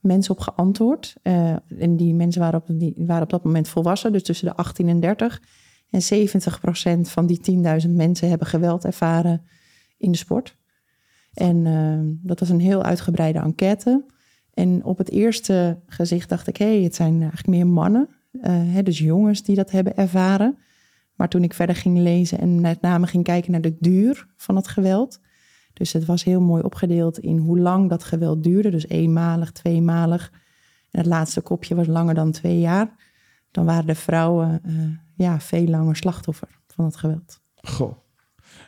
[0.00, 1.16] mensen op geantwoord.
[1.22, 4.54] Uh, en die mensen waren op, die waren op dat moment volwassen, dus tussen de
[4.54, 5.42] 18 en 30.
[5.90, 7.40] En 70% van die
[7.86, 9.42] 10.000 mensen hebben geweld ervaren
[9.98, 10.58] in de sport.
[11.32, 14.04] En dat was een heel uitgebreide enquête.
[14.54, 18.08] En op het eerste gezicht dacht ik, hé, hey, het zijn eigenlijk meer mannen.
[18.50, 20.58] Hè, dus jongens die dat hebben ervaren.
[21.20, 24.56] Maar toen ik verder ging lezen en met name ging kijken naar de duur van
[24.56, 25.20] het geweld.
[25.72, 28.70] Dus het was heel mooi opgedeeld in hoe lang dat geweld duurde.
[28.70, 30.30] Dus eenmalig, tweemalig.
[30.90, 32.96] En het laatste kopje was langer dan twee jaar.
[33.50, 37.40] Dan waren de vrouwen uh, ja, veel langer slachtoffer van het geweld.
[37.54, 37.96] Goh.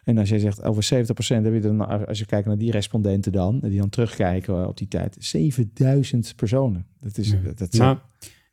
[0.05, 3.32] En als jij zegt over 70% heb je dan, als je kijkt naar die respondenten
[3.32, 6.86] dan, die dan terugkijken op die tijd, 7000 personen.
[7.00, 7.38] Dat is, ja.
[7.55, 8.00] dat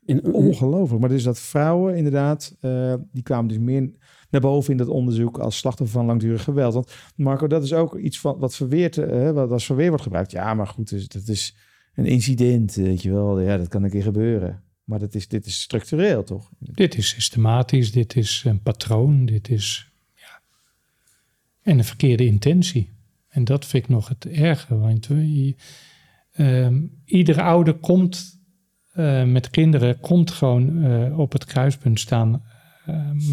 [0.10, 1.01] in, ongelooflijk.
[1.01, 3.91] Maar dus dat vrouwen inderdaad, uh, die kwamen dus meer
[4.30, 6.74] naar boven in dat onderzoek als slachtoffer van langdurig geweld.
[6.74, 10.32] Want Marco, dat is ook iets van, wat verweerd, uh, wat als verweer wordt gebruikt.
[10.32, 11.55] Ja, maar goed, dus, dat is
[11.93, 13.39] een incident, weet je wel.
[13.39, 14.64] Ja, dat kan een keer gebeuren.
[14.84, 16.49] Maar dat is, dit is structureel, toch?
[16.60, 19.91] Dit is systematisch, dit is een patroon, dit is...
[20.16, 20.41] Ja.
[21.62, 22.91] En een verkeerde intentie.
[23.28, 24.78] En dat vind ik nog het erge.
[24.78, 25.55] Want we,
[26.36, 26.68] uh,
[27.05, 28.38] iedere ouder komt
[28.99, 32.43] uh, met kinderen, komt gewoon uh, op het kruispunt staan.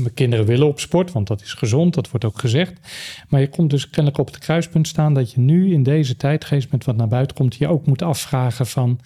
[0.02, 2.72] mijn kinderen willen op sport, want dat is gezond, dat wordt ook gezegd.
[3.28, 6.70] Maar je komt dus kennelijk op het kruispunt staan dat je nu in deze tijdgeest
[6.70, 9.00] met wat naar buiten komt, je ook moet afvragen van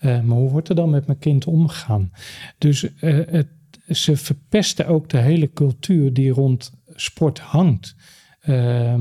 [0.00, 2.12] maar hoe wordt er dan met mijn kind omgegaan?
[2.58, 3.46] Dus het,
[3.88, 7.94] ze verpesten ook de hele cultuur die rond sport hangt.
[8.48, 8.94] Uh,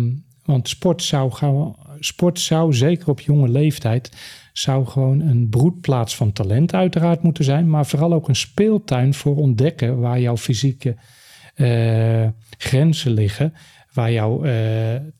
[0.45, 4.17] want sport zou, gaan, sport zou, zeker op jonge leeftijd,
[4.57, 7.69] zou gewoon een broedplaats van talent uiteraard moeten zijn.
[7.69, 10.95] Maar vooral ook een speeltuin voor ontdekken waar jouw fysieke
[11.55, 12.27] uh,
[12.57, 13.53] grenzen liggen.
[13.93, 14.43] Waar jouw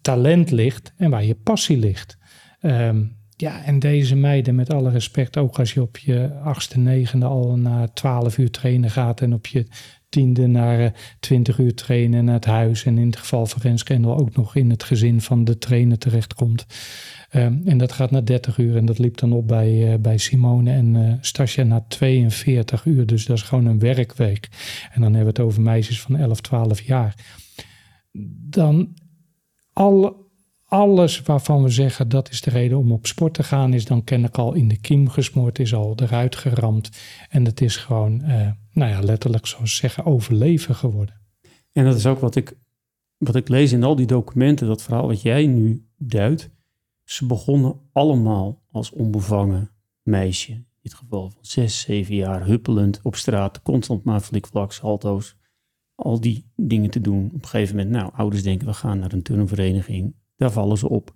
[0.01, 2.17] talent ligt en waar je passie ligt.
[2.61, 7.25] Um, ja, en deze meiden, met alle respect, ook als je op je achtste, negende
[7.25, 9.65] al naar twaalf uur trainen gaat en op je
[10.09, 14.15] tiende naar twintig uur trainen naar het huis en in het geval van Rens Kendall
[14.15, 16.65] ook nog in het gezin van de trainer terechtkomt.
[17.31, 20.17] Um, en dat gaat naar 30 uur en dat liep dan op bij, uh, bij
[20.17, 23.05] Simone en uh, Stasja naar 42 uur.
[23.05, 24.49] Dus dat is gewoon een werkweek.
[24.91, 27.15] En dan hebben we het over meisjes van 11, 12 jaar.
[28.49, 28.93] Dan
[29.73, 30.15] alle
[30.65, 34.03] alles waarvan we zeggen dat is de reden om op sport te gaan, is dan
[34.03, 36.89] kennelijk al in de kiem gesmoord, is al eruit geramd.
[37.29, 41.21] En het is gewoon, uh, nou ja, letterlijk zoals zeggen, overleven geworden.
[41.71, 42.57] En dat is ook wat ik,
[43.17, 46.49] wat ik lees in al die documenten, dat verhaal wat jij nu duidt.
[47.03, 50.51] Ze begonnen allemaal als onbevangen meisje.
[50.51, 55.35] In dit geval van zes, zeven jaar, huppelend op straat, constant maar flikvlaks, salto's.
[55.95, 57.25] Al die dingen te doen.
[57.25, 60.89] Op een gegeven moment, nou, ouders denken, we gaan naar een turnvereniging daar vallen ze
[60.89, 61.15] op.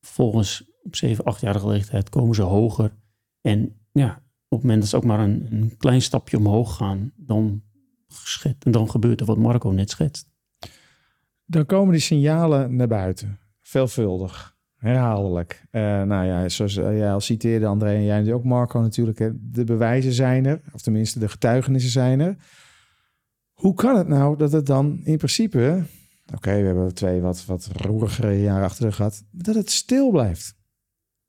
[0.00, 2.92] Vervolgens op 7, 8-jarige leeftijd komen ze hoger.
[3.40, 7.12] En ja, op het moment dat ze ook maar een, een klein stapje omhoog gaan,
[7.16, 7.62] dan,
[8.58, 10.28] en dan gebeurt er wat Marco net schetst.
[11.44, 15.64] Dan komen die signalen naar buiten, veelvuldig, herhaaldelijk.
[15.70, 19.18] Uh, nou ja, zoals uh, jij al citeerde, André en jij ook, Marco natuurlijk.
[19.18, 22.36] Hè, de bewijzen zijn er, of tenminste de getuigenissen zijn er.
[23.52, 25.84] Hoe kan het nou dat het dan in principe
[26.34, 29.24] Oké, we hebben twee wat, wat roerigere jaren achter de gehad.
[29.30, 30.58] Dat het stil blijft.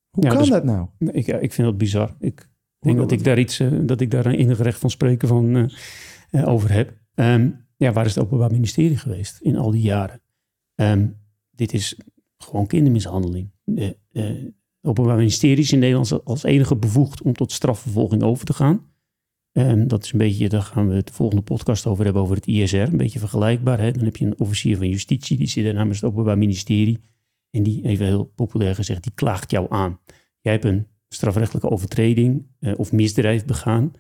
[0.10, 0.88] Hoe kan dus, dat nou?
[0.97, 2.16] Ik, ik vind dat bizar.
[2.20, 2.49] Ik
[2.80, 5.56] denk dat ik daar iets, uh, dat ik daar een innig recht van spreken van
[5.56, 5.70] uh,
[6.32, 6.99] uh, over heb.
[7.16, 10.22] Um, ja, waar is het Openbaar Ministerie geweest in al die jaren?
[10.76, 11.18] Um,
[11.49, 11.99] dit is
[12.38, 13.52] gewoon kindermishandeling.
[14.82, 18.91] Openbaar Ministerie is in Nederland als enige bevoegd om tot strafvervolging over te gaan.
[19.52, 22.36] En dat is een beetje, daar gaan we het de volgende podcast over hebben, over
[22.36, 22.76] het ISR.
[22.76, 23.80] Een beetje vergelijkbaar.
[23.80, 23.91] Hè?
[23.91, 26.99] Dan heb je een officier van justitie, die zit er namens het Openbaar Ministerie.
[27.49, 29.99] En die, even heel populair gezegd, die klaagt jou aan.
[30.39, 33.93] Jij hebt een strafrechtelijke overtreding eh, of misdrijf begaan.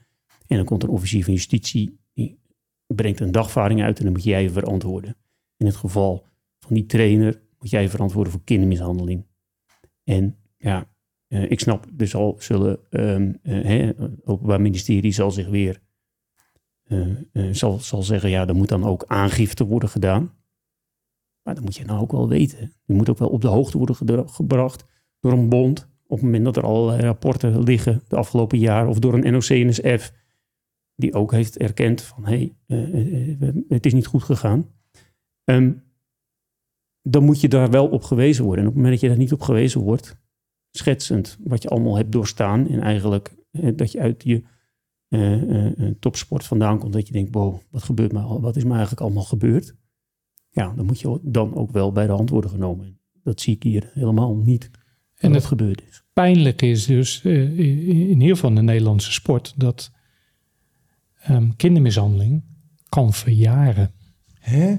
[0.47, 2.39] En dan komt een officier van justitie, die
[2.87, 5.17] brengt een dagvaarding uit en dan moet jij je verantwoorden.
[5.57, 6.25] In het geval
[6.59, 9.25] van die trainer moet jij je verantwoorden voor kindermishandeling.
[10.03, 10.90] En ja,
[11.31, 15.81] ik snap, dus al zullen um, uh, het Openbaar Ministerie zal zich weer
[16.87, 20.31] uh, zal, zal zeggen, ja, er moet dan ook aangifte worden gedaan.
[21.43, 22.73] Maar dat moet je nou ook wel weten.
[22.85, 24.85] Je moet ook wel op de hoogte worden gebracht
[25.19, 25.89] door een bond.
[26.03, 28.89] Op het moment dat er allerlei rapporten liggen de afgelopen jaren.
[28.89, 30.11] Of door een NOC-NSF.
[30.95, 34.69] Die ook heeft erkend van hé, hey, het is niet goed gegaan.
[35.43, 35.83] Um,
[37.01, 38.63] dan moet je daar wel op gewezen worden.
[38.63, 40.15] En op het moment dat je daar niet op gewezen wordt,
[40.71, 42.67] schetsend wat je allemaal hebt doorstaan.
[42.67, 44.43] En eigenlijk dat je uit je
[45.09, 48.71] uh, uh, topsport vandaan komt, dat je denkt, wow, wat gebeurt me, wat is me
[48.71, 49.75] eigenlijk allemaal gebeurd?
[50.49, 52.99] Ja, dan moet je dan ook wel bij de hand worden genomen.
[53.23, 54.69] Dat zie ik hier helemaal niet.
[55.15, 56.03] En het gebeurd is.
[56.13, 59.91] Pijnlijk is dus uh, in ieder geval de Nederlandse sport dat
[61.29, 62.43] um, kindermishandeling
[62.89, 63.91] kan verjaren.
[64.39, 64.75] Hè?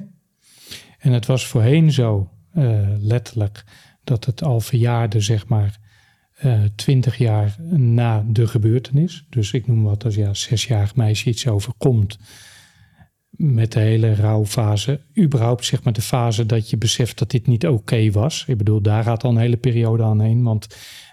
[0.99, 2.31] En het was voorheen zo,
[2.99, 3.65] letterlijk,
[4.05, 5.82] dat het al verjaarde, zeg maar, eh,
[6.75, 9.27] twintig jaar na de gebeurtenis.
[9.31, 12.19] Dus ik noem wat als ja, zesjarig meisje iets overkomt.
[13.31, 15.01] Met de hele rouwfase.
[15.19, 18.45] Überhaupt zeg maar de fase dat je beseft dat dit niet oké was.
[18.47, 20.43] Ik bedoel, daar gaat al een hele periode aan heen.
[20.43, 20.67] Want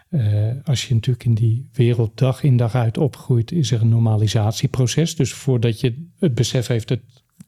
[0.10, 3.90] uh, als je natuurlijk in die wereld dag in dag uit opgroeit, is er een
[3.90, 5.16] normalisatieproces.
[5.16, 7.02] Dus voordat je het besef heeft, het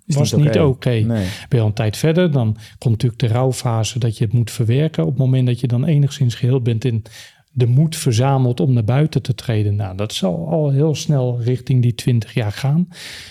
[0.05, 0.59] was niet oké.
[0.59, 1.05] Okay.
[1.05, 4.51] Ben je al een tijd verder, dan komt natuurlijk de rouwfase dat je het moet
[4.51, 5.03] verwerken.
[5.03, 7.03] Op het moment dat je dan enigszins geheel bent in
[7.51, 9.75] de moed verzamelt om naar buiten te treden.
[9.75, 12.87] Nou, dat zal al heel snel richting die 20 jaar gaan.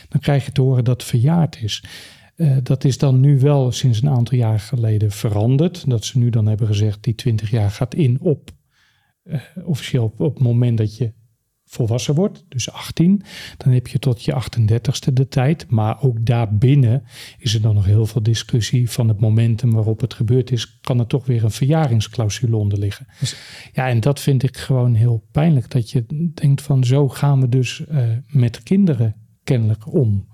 [0.09, 1.85] Dan krijg je te horen dat het verjaard is.
[2.37, 5.91] Uh, dat is dan nu wel sinds een aantal jaar geleden veranderd.
[5.91, 8.51] Dat ze nu dan hebben gezegd, die 20 jaar gaat in op
[9.25, 11.12] uh, officieel op het moment dat je
[11.71, 13.23] volwassen wordt, dus 18,
[13.57, 15.66] dan heb je tot je 38ste de tijd.
[15.68, 17.03] Maar ook daarbinnen
[17.39, 20.99] is er dan nog heel veel discussie van het momentum waarop het gebeurd is, kan
[20.99, 23.07] er toch weer een verjaringsclausule onder liggen.
[23.21, 23.37] Dus,
[23.73, 27.49] ja, en dat vind ik gewoon heel pijnlijk, dat je denkt van zo gaan we
[27.49, 30.29] dus uh, met kinderen kennelijk om.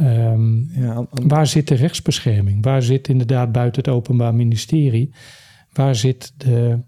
[0.00, 2.64] Um, ja, waar zit de rechtsbescherming?
[2.64, 5.14] Waar zit inderdaad buiten het Openbaar Ministerie?
[5.72, 6.78] Waar zit de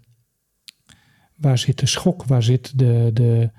[1.39, 2.23] waar zit de schok?
[2.23, 3.09] Waar zit de.
[3.13, 3.49] de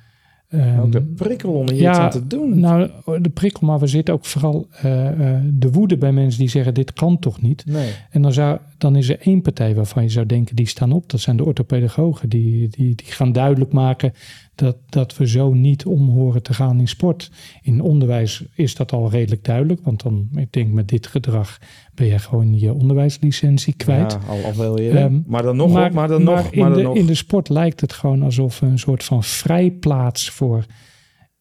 [0.52, 2.60] um, de prikkel om hier ja, te doen.
[2.60, 6.48] Nou, de prikkel, maar we zitten ook vooral uh, uh, de woede bij mensen die
[6.48, 7.64] zeggen: dit kan toch niet?
[7.66, 7.92] Nee.
[8.10, 11.10] En dan, zou, dan is er één partij waarvan je zou denken: die staan op.
[11.10, 12.28] Dat zijn de orthopedagogen.
[12.28, 14.12] Die, die, die gaan duidelijk maken
[14.60, 17.30] dat, dat we zo niet om horen te gaan in sport.
[17.62, 21.58] In onderwijs is dat al redelijk duidelijk, want dan, ik denk met dit gedrag
[21.94, 24.12] ben je gewoon je onderwijslicentie kwijt.
[24.12, 25.02] Ja, al, al wel eerder.
[25.02, 26.34] Um, maar dan nog, maar, maar dan nog.
[26.34, 26.96] Maar in, dan de, nog.
[26.96, 30.64] in de sport lijkt het gewoon alsof we een soort van vrijplaats voor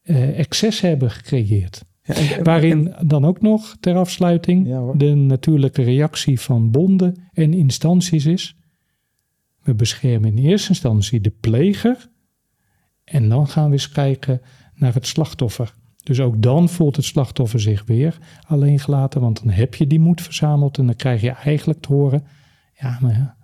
[0.04, 1.86] uh, excess hebben gecreëerd.
[2.02, 6.72] Ja, en, en, Waarin en, dan ook nog ter afsluiting ja, de natuurlijke reactie van
[6.72, 8.58] bonden en instanties is.
[9.62, 12.10] We beschermen in eerste instantie de pleger
[13.12, 14.42] en dan gaan we eens kijken
[14.76, 15.74] naar het slachtoffer.
[16.04, 20.00] Dus ook dan voelt het slachtoffer zich weer alleen gelaten, want dan heb je die
[20.00, 22.24] moed verzameld en dan krijg je eigenlijk te horen,
[22.74, 23.36] ja, maar ja,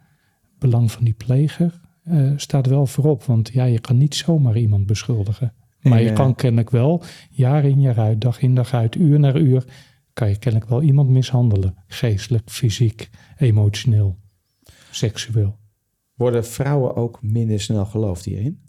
[0.41, 4.57] het belang van die pleger uh, staat wel voorop, want ja, je kan niet zomaar
[4.57, 5.53] iemand beschuldigen.
[5.81, 9.39] Maar je kan kennelijk wel, jaar in jaar uit, dag in dag uit, uur naar
[9.39, 9.65] uur,
[10.13, 11.75] kan je kennelijk wel iemand mishandelen.
[11.87, 14.17] Geestelijk, fysiek, emotioneel,
[14.91, 15.57] seksueel.
[16.13, 18.64] Worden vrouwen ook minder snel geloofd hierin?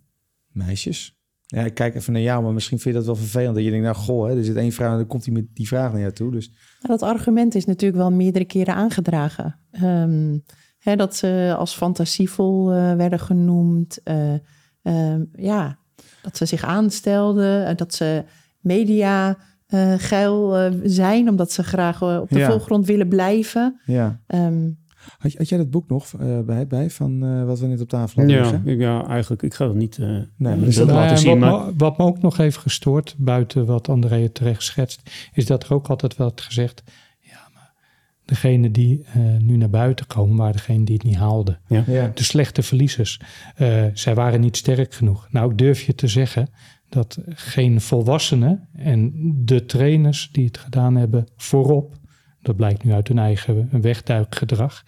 [0.57, 1.15] Meisjes.
[1.47, 3.55] Ja, ik kijk even naar jou, maar misschien vind je dat wel vervelend.
[3.55, 5.45] Dat je denkt, nou goh, hè, er zit één vraag en dan komt hij met
[5.53, 6.31] die vraag naar jou toe.
[6.31, 6.51] Dus.
[6.81, 9.59] dat argument is natuurlijk wel meerdere keren aangedragen.
[9.83, 10.45] Um,
[10.79, 13.99] hè, dat ze als fantasievol uh, werden genoemd.
[14.05, 14.33] Uh,
[14.83, 15.79] uh, ja,
[16.23, 17.77] dat ze zich aanstelden.
[17.77, 18.25] dat ze
[18.61, 19.39] media
[19.97, 22.51] geil zijn, omdat ze graag op de ja.
[22.51, 23.81] voorgrond willen blijven.
[23.85, 24.21] Ja.
[24.27, 24.79] Um,
[25.19, 27.89] had, had, jij dat boek nog uh, bij, bij van uh, wat we net op
[27.89, 28.79] tafel hadden ja, liggen?
[28.79, 31.39] Ja, eigenlijk, ik ga het niet uh, nee, maar dat laten zien.
[31.39, 31.75] Wat, maar...
[31.77, 35.89] wat me ook nog heeft gestoord, buiten wat André terecht schetst, is dat er ook
[35.89, 36.83] altijd werd gezegd,
[37.21, 37.73] ja, maar
[38.25, 39.05] degene die
[39.39, 41.61] nu naar buiten komen, waren degene die het niet haalden.
[41.67, 41.85] Ja.
[41.87, 42.11] Ja.
[42.15, 43.21] De slechte verliezers.
[43.93, 45.29] zij waren niet sterk genoeg.
[45.31, 46.49] Nou, durf je te zeggen
[46.89, 49.13] dat geen volwassenen en
[49.45, 51.95] de trainers die het gedaan hebben voorop
[52.47, 54.85] dat blijkt nu uit hun eigen wegduikgedrag,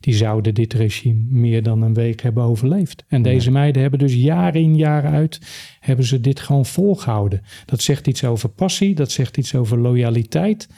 [0.00, 3.04] die zouden dit regime meer dan een week hebben overleefd.
[3.08, 5.40] En deze meiden hebben dus jaar in jaar uit,
[5.80, 7.42] hebben ze dit gewoon volgehouden.
[7.64, 10.68] Dat zegt iets over passie, dat zegt iets over loyaliteit.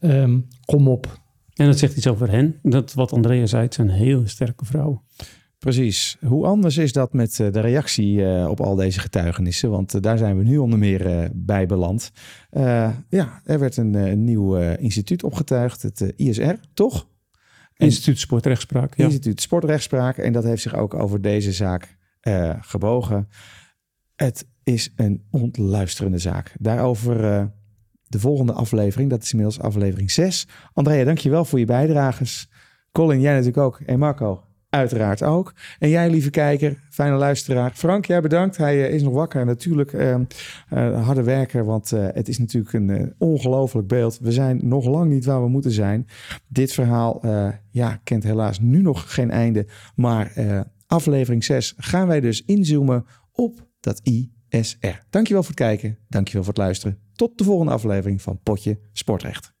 [0.00, 1.20] Ehm, kom op.
[1.54, 2.58] En dat zegt iets over hen.
[2.62, 5.00] Dat wat Andrea zei, het zijn hele sterke vrouwen.
[5.62, 6.16] Precies.
[6.20, 9.70] Hoe anders is dat met eh, de reactie eh, op al deze getuigenissen?
[9.70, 12.10] Want eh, daar zijn we nu onder meer bij beland.
[13.08, 17.08] ja, er werd een nieuw instituut opgetuigd, het ISR, toch?
[17.76, 18.96] Instituut Sportrechtspraak.
[18.96, 19.04] Ja.
[19.04, 20.18] Instituut Sportrechtspraak.
[20.18, 21.96] En dat heeft zich ook over deze zaak
[22.60, 23.28] gebogen.
[24.14, 26.54] Het is een ontluisterende zaak.
[26.58, 27.16] Daarover
[28.02, 29.10] de volgende aflevering.
[29.10, 30.48] Dat is inmiddels aflevering 6.
[30.72, 32.48] Andrea, dankjewel voor je bijdrages.
[32.92, 33.80] Colin, jij natuurlijk ook.
[33.80, 35.52] En Marco, uiteraard ook.
[35.78, 37.70] En jij, lieve kijker, fijne luisteraar.
[37.74, 38.56] Frank, jij bedankt.
[38.56, 39.44] Hij eh, is nog wakker.
[39.44, 40.16] Natuurlijk uh,
[41.04, 44.18] harde werker, want het is natuurlijk een ongelooflijk beeld.
[44.18, 46.06] We zijn nog lang niet waar we moeten zijn.
[46.48, 47.20] Dit verhaal
[47.70, 49.66] ja, kent helaas nu nog geen einde.
[49.94, 50.32] Maar
[50.86, 54.86] aflevering 6 gaan wij dus inzoomen op dat ISR.
[55.10, 55.98] Dankjewel voor het kijken.
[56.08, 56.98] Dankjewel voor het luisteren.
[57.14, 59.52] Tot de volgende aflevering van Potje Sportrecht.